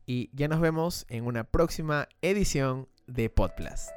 Y 0.07 0.31
ya 0.33 0.49
nos 0.49 0.61
vemos 0.61 1.05
en 1.09 1.27
una 1.27 1.45
próxima 1.45 2.09
edición 2.23 2.89
de 3.07 3.29
Podplus. 3.29 3.91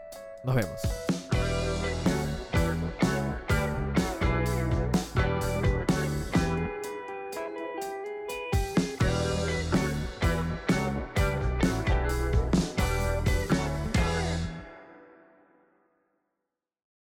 Nos 0.43 0.55
vemos. 0.55 1.18